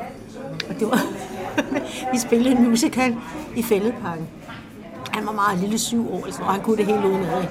Og 0.70 0.80
det 0.80 0.88
var 0.88 1.00
vi 2.12 2.18
spillede 2.18 2.56
en 2.56 2.70
musical 2.70 3.16
i 3.56 3.64
Fælledparken. 3.64 4.28
Han 5.12 5.26
var 5.26 5.32
meget 5.32 5.60
lille, 5.60 5.80
syv 5.80 6.14
år, 6.14 6.26
altså, 6.26 6.42
og 6.42 6.54
han 6.54 6.62
kunne 6.62 6.78
det 6.78 6.86
hele 6.86 7.08
uden 7.08 7.24
ad. 7.24 7.46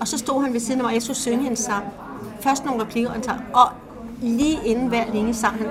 Og 0.00 0.08
så 0.08 0.18
stod 0.18 0.42
han 0.42 0.52
ved 0.52 0.60
siden 0.60 0.80
af 0.80 0.84
mig, 0.84 0.88
og 0.88 0.94
jeg 0.94 1.02
skulle 1.02 1.16
synge 1.16 1.50
en 1.50 1.56
sang. 1.56 1.84
Først 2.40 2.64
nogle 2.64 2.82
replikker, 2.82 3.10
og, 3.10 3.18
og 3.52 3.68
lige 4.22 4.58
inden 4.64 4.88
hver 4.88 5.04
linje 5.12 5.34
sang 5.34 5.58
han. 5.58 5.68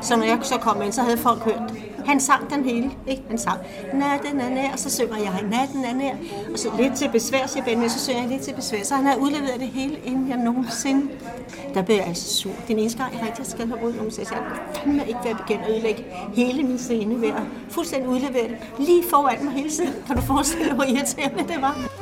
Så 0.00 0.16
når 0.16 0.24
jeg 0.24 0.38
så 0.42 0.58
kom 0.58 0.82
ind, 0.82 0.92
så 0.92 1.02
havde 1.02 1.18
folk 1.18 1.42
hørt 1.42 1.72
han 2.06 2.20
sang 2.20 2.50
den 2.50 2.64
hele, 2.64 2.90
ikke? 3.06 3.22
Han 3.28 3.38
sang, 3.38 3.58
natten 3.94 4.40
er 4.40 4.48
nær, 4.48 4.72
og 4.72 4.78
så 4.78 4.90
synger 4.90 5.16
jeg, 5.16 5.32
natten 5.50 5.84
er 5.84 5.94
nær. 5.94 6.14
Og 6.52 6.58
så 6.58 6.68
lidt 6.78 6.94
til 6.94 7.08
besvær, 7.08 7.46
siger 7.46 7.64
Ben, 7.64 7.90
så 7.90 7.98
synger 7.98 8.20
jeg 8.20 8.30
lidt 8.30 8.42
til 8.42 8.54
besvær. 8.54 8.82
Så 8.82 8.94
han 8.94 9.06
har 9.06 9.16
udleveret 9.16 9.60
det 9.60 9.68
hele, 9.68 9.98
inden 10.04 10.28
jeg 10.28 10.36
nogensinde. 10.36 11.08
Der 11.74 11.82
blev 11.82 11.96
jeg 11.96 12.06
altså 12.06 12.34
sur. 12.34 12.50
Den 12.68 12.78
eneste 12.78 12.98
gang, 13.02 13.14
jeg 13.14 13.26
rigtig 13.26 13.46
skal 13.46 13.66
have 13.66 13.86
ud, 13.86 13.92
nogen 13.92 14.10
siger, 14.10 14.28
jeg 14.32 14.42
fandme 14.74 15.06
ikke 15.08 15.20
være 15.24 15.34
begyndt 15.34 15.62
at 15.62 15.70
ødelægge 15.70 16.04
hele 16.34 16.62
min 16.62 16.78
scene 16.78 17.20
ved 17.20 17.28
at 17.28 17.42
fuldstændig 17.70 18.08
udlevere 18.08 18.48
det. 18.48 18.56
Lige 18.78 19.02
foran 19.10 19.44
mig 19.44 19.52
hele 19.52 19.70
tiden. 19.70 19.94
Kan 20.06 20.16
du 20.16 20.22
forestille 20.22 20.64
dig, 20.64 20.74
hvor 20.74 20.84
irriterende 20.84 21.44
det 21.48 21.62
var? 21.62 22.01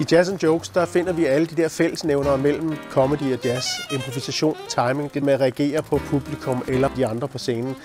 I 0.00 0.04
Jazz 0.10 0.28
and 0.30 0.38
Jokes, 0.42 0.68
der 0.68 0.86
finder 0.86 1.12
vi 1.12 1.24
alle 1.24 1.46
de 1.46 1.56
der 1.62 1.68
fællesnævnere 1.68 2.38
mellem 2.38 2.76
comedy 2.90 3.32
og 3.32 3.44
jazz. 3.44 3.66
Improvisation, 3.90 4.56
timing, 4.68 5.14
det 5.14 5.22
med 5.22 5.32
at 5.32 5.40
reagere 5.40 5.82
på 5.82 5.98
publikum 5.98 6.64
eller 6.68 6.88
de 6.96 7.06
andre 7.06 7.28
på 7.28 7.38
scenen. 7.38 7.76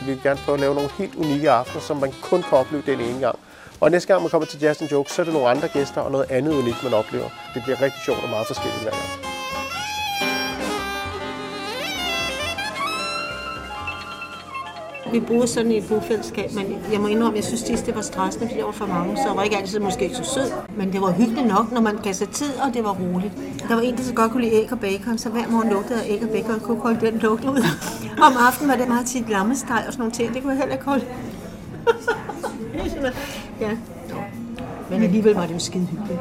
Vi 0.00 0.12
vil 0.12 0.20
gerne 0.22 0.40
prøve 0.44 0.54
at 0.54 0.60
lave 0.60 0.74
nogle 0.74 0.90
helt 0.98 1.14
unikke 1.14 1.50
aftener, 1.50 1.80
som 1.80 1.96
man 1.96 2.12
kun 2.22 2.42
kan 2.42 2.58
opleve 2.58 2.82
den 2.86 3.00
ene 3.00 3.20
gang. 3.20 3.38
Og 3.80 3.90
næste 3.90 4.08
gang 4.08 4.22
man 4.22 4.30
kommer 4.30 4.46
til 4.46 4.60
Jazz 4.60 4.82
and 4.82 4.90
Jokes, 4.90 5.12
så 5.12 5.22
er 5.22 5.24
det 5.24 5.34
nogle 5.34 5.48
andre 5.48 5.68
gæster 5.68 6.00
og 6.00 6.10
noget 6.10 6.30
andet 6.30 6.52
unikt, 6.52 6.84
man 6.84 6.94
oplever. 6.94 7.28
Det 7.54 7.62
bliver 7.62 7.82
rigtig 7.82 8.02
sjovt 8.04 8.22
og 8.22 8.28
meget 8.28 8.46
forskelligt 8.46 8.82
hver 8.82 8.90
gang. 8.90 9.31
Vi 15.12 15.20
boede 15.20 15.46
sådan 15.46 15.72
i 15.72 15.78
et 15.78 15.88
bofællesskab, 15.88 16.50
men 16.54 16.66
jeg 16.92 17.00
må 17.00 17.06
indrømme, 17.06 17.36
jeg 17.36 17.44
synes, 17.44 17.62
det 17.62 17.94
var 17.94 18.00
stressende, 18.00 18.46
fordi 18.46 18.58
der 18.58 18.64
var 18.64 18.72
for 18.72 18.86
mange, 18.86 19.16
så 19.16 19.22
jeg 19.26 19.36
var 19.36 19.42
ikke 19.42 19.56
altid 19.56 19.78
måske 19.78 20.10
så 20.14 20.24
sød. 20.24 20.50
Men 20.76 20.92
det 20.92 21.00
var 21.00 21.10
hyggeligt 21.12 21.46
nok, 21.46 21.72
når 21.72 21.80
man 21.80 21.96
gav 22.02 22.12
sig 22.12 22.28
tid, 22.28 22.54
og 22.66 22.74
det 22.74 22.84
var 22.84 22.92
roligt. 22.92 23.32
Der 23.68 23.74
var 23.74 23.82
en, 23.82 23.96
der 23.96 24.02
så 24.02 24.14
godt 24.14 24.32
kunne 24.32 24.42
lide 24.42 24.54
æg 24.54 24.72
og 24.72 24.80
bacon, 24.80 25.18
så 25.18 25.28
hver 25.28 25.48
morgen 25.48 25.70
lugtede 25.70 26.02
af 26.02 26.06
æg 26.08 26.22
og 26.22 26.28
bacon, 26.28 26.54
og 26.54 26.62
kunne 26.62 26.80
holde 26.80 27.06
den 27.06 27.18
lugt 27.18 27.44
ud. 27.44 27.64
Om 28.26 28.32
aftenen 28.48 28.70
var 28.70 28.76
det 28.76 28.88
meget 28.88 29.06
tit 29.06 29.28
lammesteg 29.28 29.84
og 29.86 29.92
sådan 29.92 29.98
nogle 29.98 30.12
ting, 30.12 30.34
det 30.34 30.42
kunne 30.42 30.52
jeg 30.52 30.58
heller 30.58 30.74
ikke 30.74 30.84
holde. 30.86 31.04
ja. 33.60 33.70
Men 34.90 35.02
alligevel 35.02 35.34
var 35.34 35.46
det 35.46 35.54
jo 35.54 35.58
skide 35.58 35.86
hyggeligt. 35.86 36.20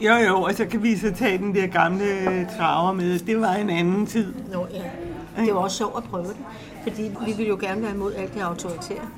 Jo, 0.00 0.14
jo, 0.14 0.42
og 0.42 0.54
så 0.54 0.66
kan 0.66 0.82
vi 0.82 0.98
så 0.98 1.12
tage 1.14 1.38
den 1.38 1.54
der 1.54 1.66
gamle 1.66 2.04
traver 2.58 2.92
med. 2.92 3.18
Det 3.18 3.40
var 3.40 3.54
en 3.54 3.70
anden 3.70 4.06
tid. 4.06 4.34
Nå, 4.52 4.66
ja. 4.74 4.82
Det 5.36 5.54
var 5.54 5.60
også 5.60 5.76
sjovt 5.76 5.96
at 5.96 6.04
prøve 6.04 6.24
det 6.24 6.36
fordi 6.82 7.02
vi 7.26 7.32
ville 7.32 7.48
jo 7.48 7.58
gerne 7.60 7.82
være 7.82 7.94
imod 7.94 8.14
alt 8.14 8.34
det 8.34 8.40
autoritære. 8.40 9.08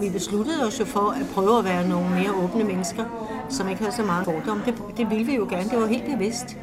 Vi 0.00 0.10
besluttede 0.10 0.66
os 0.66 0.80
jo 0.80 0.84
for 0.84 1.10
at 1.10 1.26
prøve 1.34 1.58
at 1.58 1.64
være 1.64 1.88
nogle 1.88 2.10
mere 2.10 2.32
åbne 2.32 2.64
mennesker, 2.64 3.04
som 3.48 3.68
ikke 3.68 3.80
havde 3.82 3.94
så 3.94 4.02
meget 4.02 4.24
fordom. 4.24 4.60
Det, 4.60 4.74
det 4.96 5.10
ville 5.10 5.24
vi 5.24 5.36
jo 5.36 5.46
gerne, 5.50 5.70
det 5.70 5.80
var 5.80 5.86
helt 5.86 6.04
bevidst. 6.04 6.56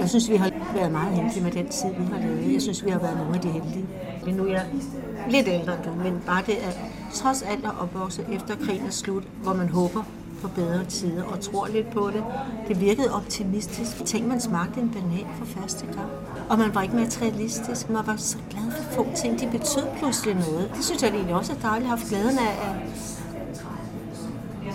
Jeg 0.00 0.08
synes, 0.08 0.30
vi 0.30 0.36
har 0.36 0.50
været 0.74 0.92
meget 0.92 1.14
heldige 1.14 1.44
med 1.44 1.52
den 1.52 1.68
tid, 1.68 1.88
vi 1.98 2.04
har 2.12 2.18
levet. 2.18 2.52
Jeg 2.52 2.62
synes, 2.62 2.84
vi 2.84 2.90
har 2.90 2.98
været 2.98 3.16
nogle 3.16 3.34
af 3.34 3.40
de 3.40 3.48
heldige. 3.48 3.86
Men 4.24 4.34
nu 4.34 4.44
er 4.44 4.50
jeg 4.50 4.66
lidt 5.28 5.48
ældre 5.48 5.74
end 5.74 5.82
du, 5.84 5.90
men 6.02 6.22
bare 6.26 6.42
det 6.46 6.52
at 6.52 6.80
trods 7.14 7.42
alt 7.42 7.64
at 7.64 7.72
opvokse 7.80 8.24
efter 8.32 8.56
krigen 8.66 8.86
er 8.86 8.90
slut, 8.90 9.22
hvor 9.42 9.52
man 9.52 9.68
håber 9.68 10.02
på 10.42 10.48
bedre 10.48 10.84
tider 10.84 11.24
og 11.24 11.40
tror 11.40 11.66
lidt 11.66 11.90
på 11.90 12.10
det. 12.10 12.24
Det 12.68 12.80
virkede 12.80 13.14
optimistisk. 13.14 14.04
Tænk, 14.04 14.26
man 14.26 14.40
smagte 14.40 14.80
en 14.80 14.90
banan 14.90 15.26
for 15.38 15.44
første 15.44 15.86
gang. 15.86 16.10
Og 16.48 16.58
man 16.58 16.74
var 16.74 16.82
ikke 16.82 16.96
materialistisk. 16.96 17.90
Man 17.90 18.06
var 18.06 18.16
så 18.16 18.38
glad 18.50 18.72
for 18.72 18.94
få 18.94 19.06
ting. 19.16 19.40
De 19.40 19.48
betød 19.58 19.86
pludselig 19.98 20.34
noget. 20.34 20.70
Det 20.76 20.84
synes 20.84 21.02
jeg 21.02 21.10
egentlig 21.10 21.34
også 21.34 21.52
er 21.52 21.56
dejligt 21.56 21.92
at 21.92 21.98
have 21.98 21.98
haft 21.98 22.08
glæden 22.08 22.38
af, 22.38 22.54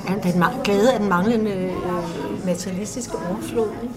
af 0.08 0.22
den 0.34 0.44
glæde 0.64 0.94
af 0.94 1.00
den 1.00 1.10
manglende 1.10 1.52
øh, 1.52 2.46
materialistiske 2.46 3.18
overflod. 3.30 3.70
Ikke? 3.84 3.94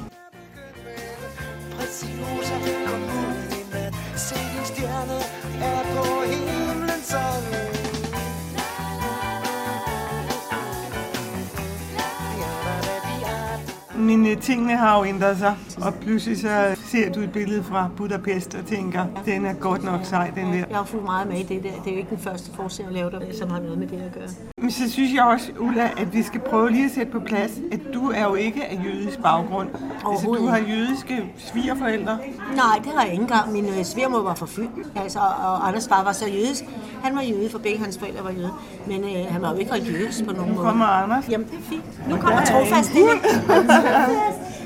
Men 14.17 14.41
tingene 14.41 14.77
har 14.77 14.99
jo 14.99 15.05
ændret 15.05 15.39
sig, 15.39 15.57
og 15.83 15.95
pludselig 15.95 16.39
så 16.39 16.77
ser 16.85 17.13
du 17.13 17.21
et 17.21 17.33
billede 17.33 17.63
fra 17.63 17.91
Budapest 17.97 18.55
og 18.55 18.67
tænker, 18.67 19.07
den 19.25 19.47
er 19.47 19.55
godt 19.55 19.85
nok 19.85 20.01
sej, 20.05 20.33
den 20.35 20.47
der. 20.47 20.53
Jeg 20.53 20.77
har 20.77 20.85
fulgt 20.85 21.05
meget 21.05 21.29
med 21.29 21.39
i 21.39 21.43
det 21.43 21.63
der. 21.63 21.71
Det 21.85 21.87
er 21.87 21.93
jo 21.93 21.99
ikke 21.99 22.11
den 22.11 22.19
første 22.19 22.55
forside, 22.55 22.87
jeg 22.87 22.95
laver, 22.95 23.11
der, 23.11 23.21
som 23.39 23.51
har 23.51 23.61
noget 23.61 23.79
med 23.79 23.87
det 23.87 24.03
at 24.03 24.13
gøre. 24.13 24.56
Men 24.67 24.71
så 24.73 24.91
synes 24.91 25.15
jeg 25.15 25.23
også, 25.25 25.53
Ulla, 25.59 25.91
at 25.97 26.13
vi 26.15 26.23
skal 26.23 26.41
prøve 26.41 26.71
lige 26.71 26.85
at 26.85 26.91
sætte 26.91 27.13
på 27.13 27.21
plads, 27.21 27.51
at 27.73 27.81
du 27.95 28.11
er 28.11 28.23
jo 28.23 28.35
ikke 28.35 28.65
af 28.65 28.79
jødisk 28.85 29.23
baggrund. 29.23 29.69
Altså, 30.11 30.27
du 30.27 30.47
har 30.47 30.59
jødiske 30.59 31.25
svigerforældre. 31.39 32.19
Nej, 32.57 32.81
det 32.85 32.93
har 32.97 33.03
jeg 33.03 33.13
ikke 33.13 33.23
engang. 33.23 33.53
Min 33.53 33.65
øh, 33.65 33.85
svigermor 33.85 34.23
var 34.23 34.35
fra 34.35 34.47
Fyn, 34.47 34.69
altså, 34.97 35.19
og 35.19 35.69
Anders 35.69 35.89
far 35.89 36.05
var 36.05 36.13
så 36.13 36.27
jødisk. 36.27 36.65
Han 37.03 37.15
var 37.17 37.23
jøde, 37.23 37.51
for 37.51 37.59
begge 37.59 37.79
hans 37.79 37.99
forældre 37.99 38.25
var 38.25 38.31
jøde. 38.31 38.51
Men 38.87 39.05
øh, 39.05 39.33
han 39.33 39.43
var 39.43 39.53
jo 39.53 39.59
ikke 39.59 39.73
religiøs 39.73 40.23
på 40.29 40.33
nogen 40.33 40.49
Nu 40.51 40.55
måde. 40.55 40.67
kommer 40.67 40.85
Anders. 40.87 41.29
Jamen, 41.29 41.47
det 41.47 41.59
er 41.59 41.63
fint. 41.63 42.09
Nu 42.11 42.17
kommer 42.17 42.45
trofast 42.45 42.95
ind. 42.95 43.21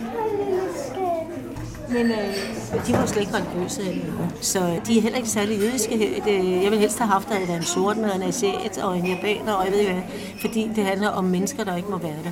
Men 1.93 2.07
øh, 2.07 2.87
de 2.87 2.93
var 2.93 3.07
slet 3.07 3.21
ikke 3.21 3.35
religiøse, 3.35 3.83
så 4.41 4.59
øh, 4.61 4.87
de 4.87 4.99
er 4.99 5.03
heller 5.03 5.17
ikke 5.17 5.29
særlig 5.29 5.59
jødiske. 5.59 5.95
Øh, 6.29 6.63
jeg 6.63 6.71
vil 6.71 6.79
helst 6.79 6.99
have 6.99 7.09
haft, 7.09 7.31
at 7.31 7.49
der 7.49 7.55
er 7.55 7.57
en 7.57 7.63
sort 7.63 7.97
med 7.97 8.15
en 8.15 8.23
asiat 8.23 8.79
og 8.79 8.99
en 8.99 9.07
japaner, 9.07 9.53
og 9.53 9.65
jeg 9.65 9.73
ved 9.73 9.81
ikke 9.81 9.93
hvad, 9.93 10.03
fordi 10.41 10.71
det 10.77 10.85
handler 10.85 11.09
om 11.09 11.25
mennesker, 11.25 11.65
der 11.65 11.77
ikke 11.77 11.91
må 11.91 11.99
være 11.99 12.17
der. 12.25 12.31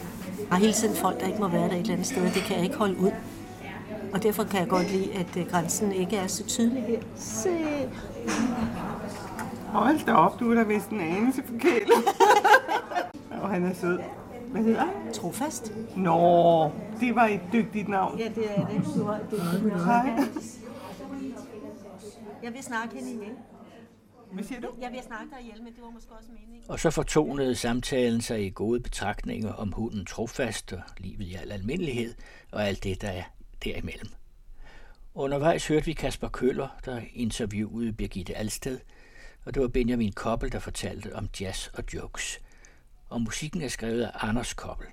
Der 0.49 0.55
er 0.55 0.59
hele 0.59 0.73
tiden 0.73 0.97
folk, 0.97 1.21
der 1.21 1.27
ikke 1.27 1.39
må 1.39 1.49
være 1.49 1.69
der 1.69 1.75
et 1.75 1.81
eller 1.81 1.93
andet 1.93 2.07
sted, 2.07 2.23
det 2.23 2.43
kan 2.47 2.57
jeg 2.57 2.65
ikke 2.65 2.77
holde 2.77 2.99
ud. 3.01 3.11
Og 4.13 4.23
derfor 4.23 4.45
kan 4.45 4.61
jeg 4.61 4.69
godt 4.69 4.93
lide, 4.93 5.15
at 5.15 5.37
øh, 5.37 5.51
grænsen 5.51 5.93
ikke 5.93 6.17
er 6.17 6.27
så 6.27 6.45
tydelig 6.45 6.85
her. 6.89 6.99
Se. 7.17 7.51
Hold 9.67 10.07
da 10.07 10.13
op, 10.13 10.41
du 10.41 10.51
er 10.51 10.55
da 10.55 10.63
vist 10.63 10.89
en 10.89 11.01
anelse 11.01 11.43
forkælet. 11.47 12.05
og 13.43 13.49
han 13.49 13.65
er 13.65 13.75
sød. 13.75 13.99
Hvad 14.51 14.63
hedder 14.63 14.85
han? 14.85 15.13
Trofast. 15.13 15.73
Nå, 15.97 16.73
det 17.01 17.15
var 17.15 17.27
et 17.27 17.41
dygtigt 17.53 17.89
navn. 17.89 18.19
Ja, 18.19 18.29
det 18.29 18.59
er 18.59 18.67
det. 18.67 18.85
Du 18.85 19.05
har, 19.05 19.21
det 19.31 19.73
Hej. 19.85 20.11
Jeg 22.43 22.53
vil 22.53 22.63
snakke 22.63 22.95
hende 22.95 23.13
ihjel. 23.13 23.33
Hvad 24.33 24.45
siger 24.45 24.61
du? 24.61 24.69
Jeg 24.81 24.91
vil 24.93 25.01
snakke 25.07 25.27
dig 25.31 25.41
ihjel, 25.41 25.63
men 25.63 25.73
det 25.75 25.83
var 25.83 25.91
måske 25.91 26.13
også 26.13 26.29
meningen. 26.33 26.71
Og 26.71 26.81
så 26.81 26.91
fortonede 26.91 27.55
samtalen 27.55 28.21
sig 28.21 28.47
i 28.47 28.51
gode 28.51 28.81
betragtninger 28.81 29.53
om 29.53 29.73
hunden 29.73 30.07
trofast 30.07 30.73
og 30.73 30.81
livet 30.99 31.27
i 31.27 31.35
al 31.35 31.53
almindelighed 31.53 32.15
og 32.53 32.69
alt 32.69 32.85
det, 32.85 33.03
der 33.03 33.09
er 33.09 33.23
derimellem. 33.65 34.09
Undervejs 35.15 35.67
hørte 35.67 35.87
vi 35.87 35.93
Kasper 35.93 36.29
Køller, 36.29 36.69
der 36.85 37.01
interviewede 37.15 37.93
Birgitte 37.93 38.37
Alsted, 38.37 38.79
og 39.45 39.55
det 39.55 39.63
var 39.63 39.69
Benjamin 39.69 40.13
Koppel, 40.13 40.53
der 40.53 40.59
fortalte 40.59 41.17
om 41.17 41.29
jazz 41.41 41.69
og 41.69 41.85
jokes. 41.95 42.41
Og 43.09 43.21
musikken 43.23 43.63
er 43.63 43.69
skrevet 43.69 44.03
af 44.03 44.11
Anders 44.15 44.55
Koppel. 44.55 44.87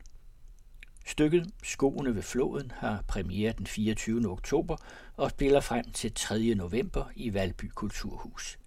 Stykket 1.06 1.52
Skoene 1.64 2.16
ved 2.16 2.22
floden 2.22 2.72
har 2.76 3.04
premiere 3.08 3.54
den 3.58 3.68
24. 3.68 4.30
oktober 4.30 4.78
og 5.18 5.30
spiller 5.30 5.62
frem 5.62 5.92
til 5.92 6.14
3. 6.14 6.56
november 6.56 7.06
i 7.16 7.34
Valby 7.34 7.72
Kulturhus. 7.76 8.60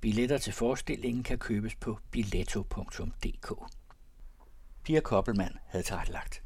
Billetter 0.00 0.38
til 0.38 0.52
forestillingen 0.52 1.22
kan 1.22 1.38
købes 1.38 1.74
på 1.74 1.98
billetto.dk. 2.10 3.52
Pia 4.84 5.00
Koppelmann 5.00 5.58
havde 5.66 5.84
tilrettelagt. 5.84 6.42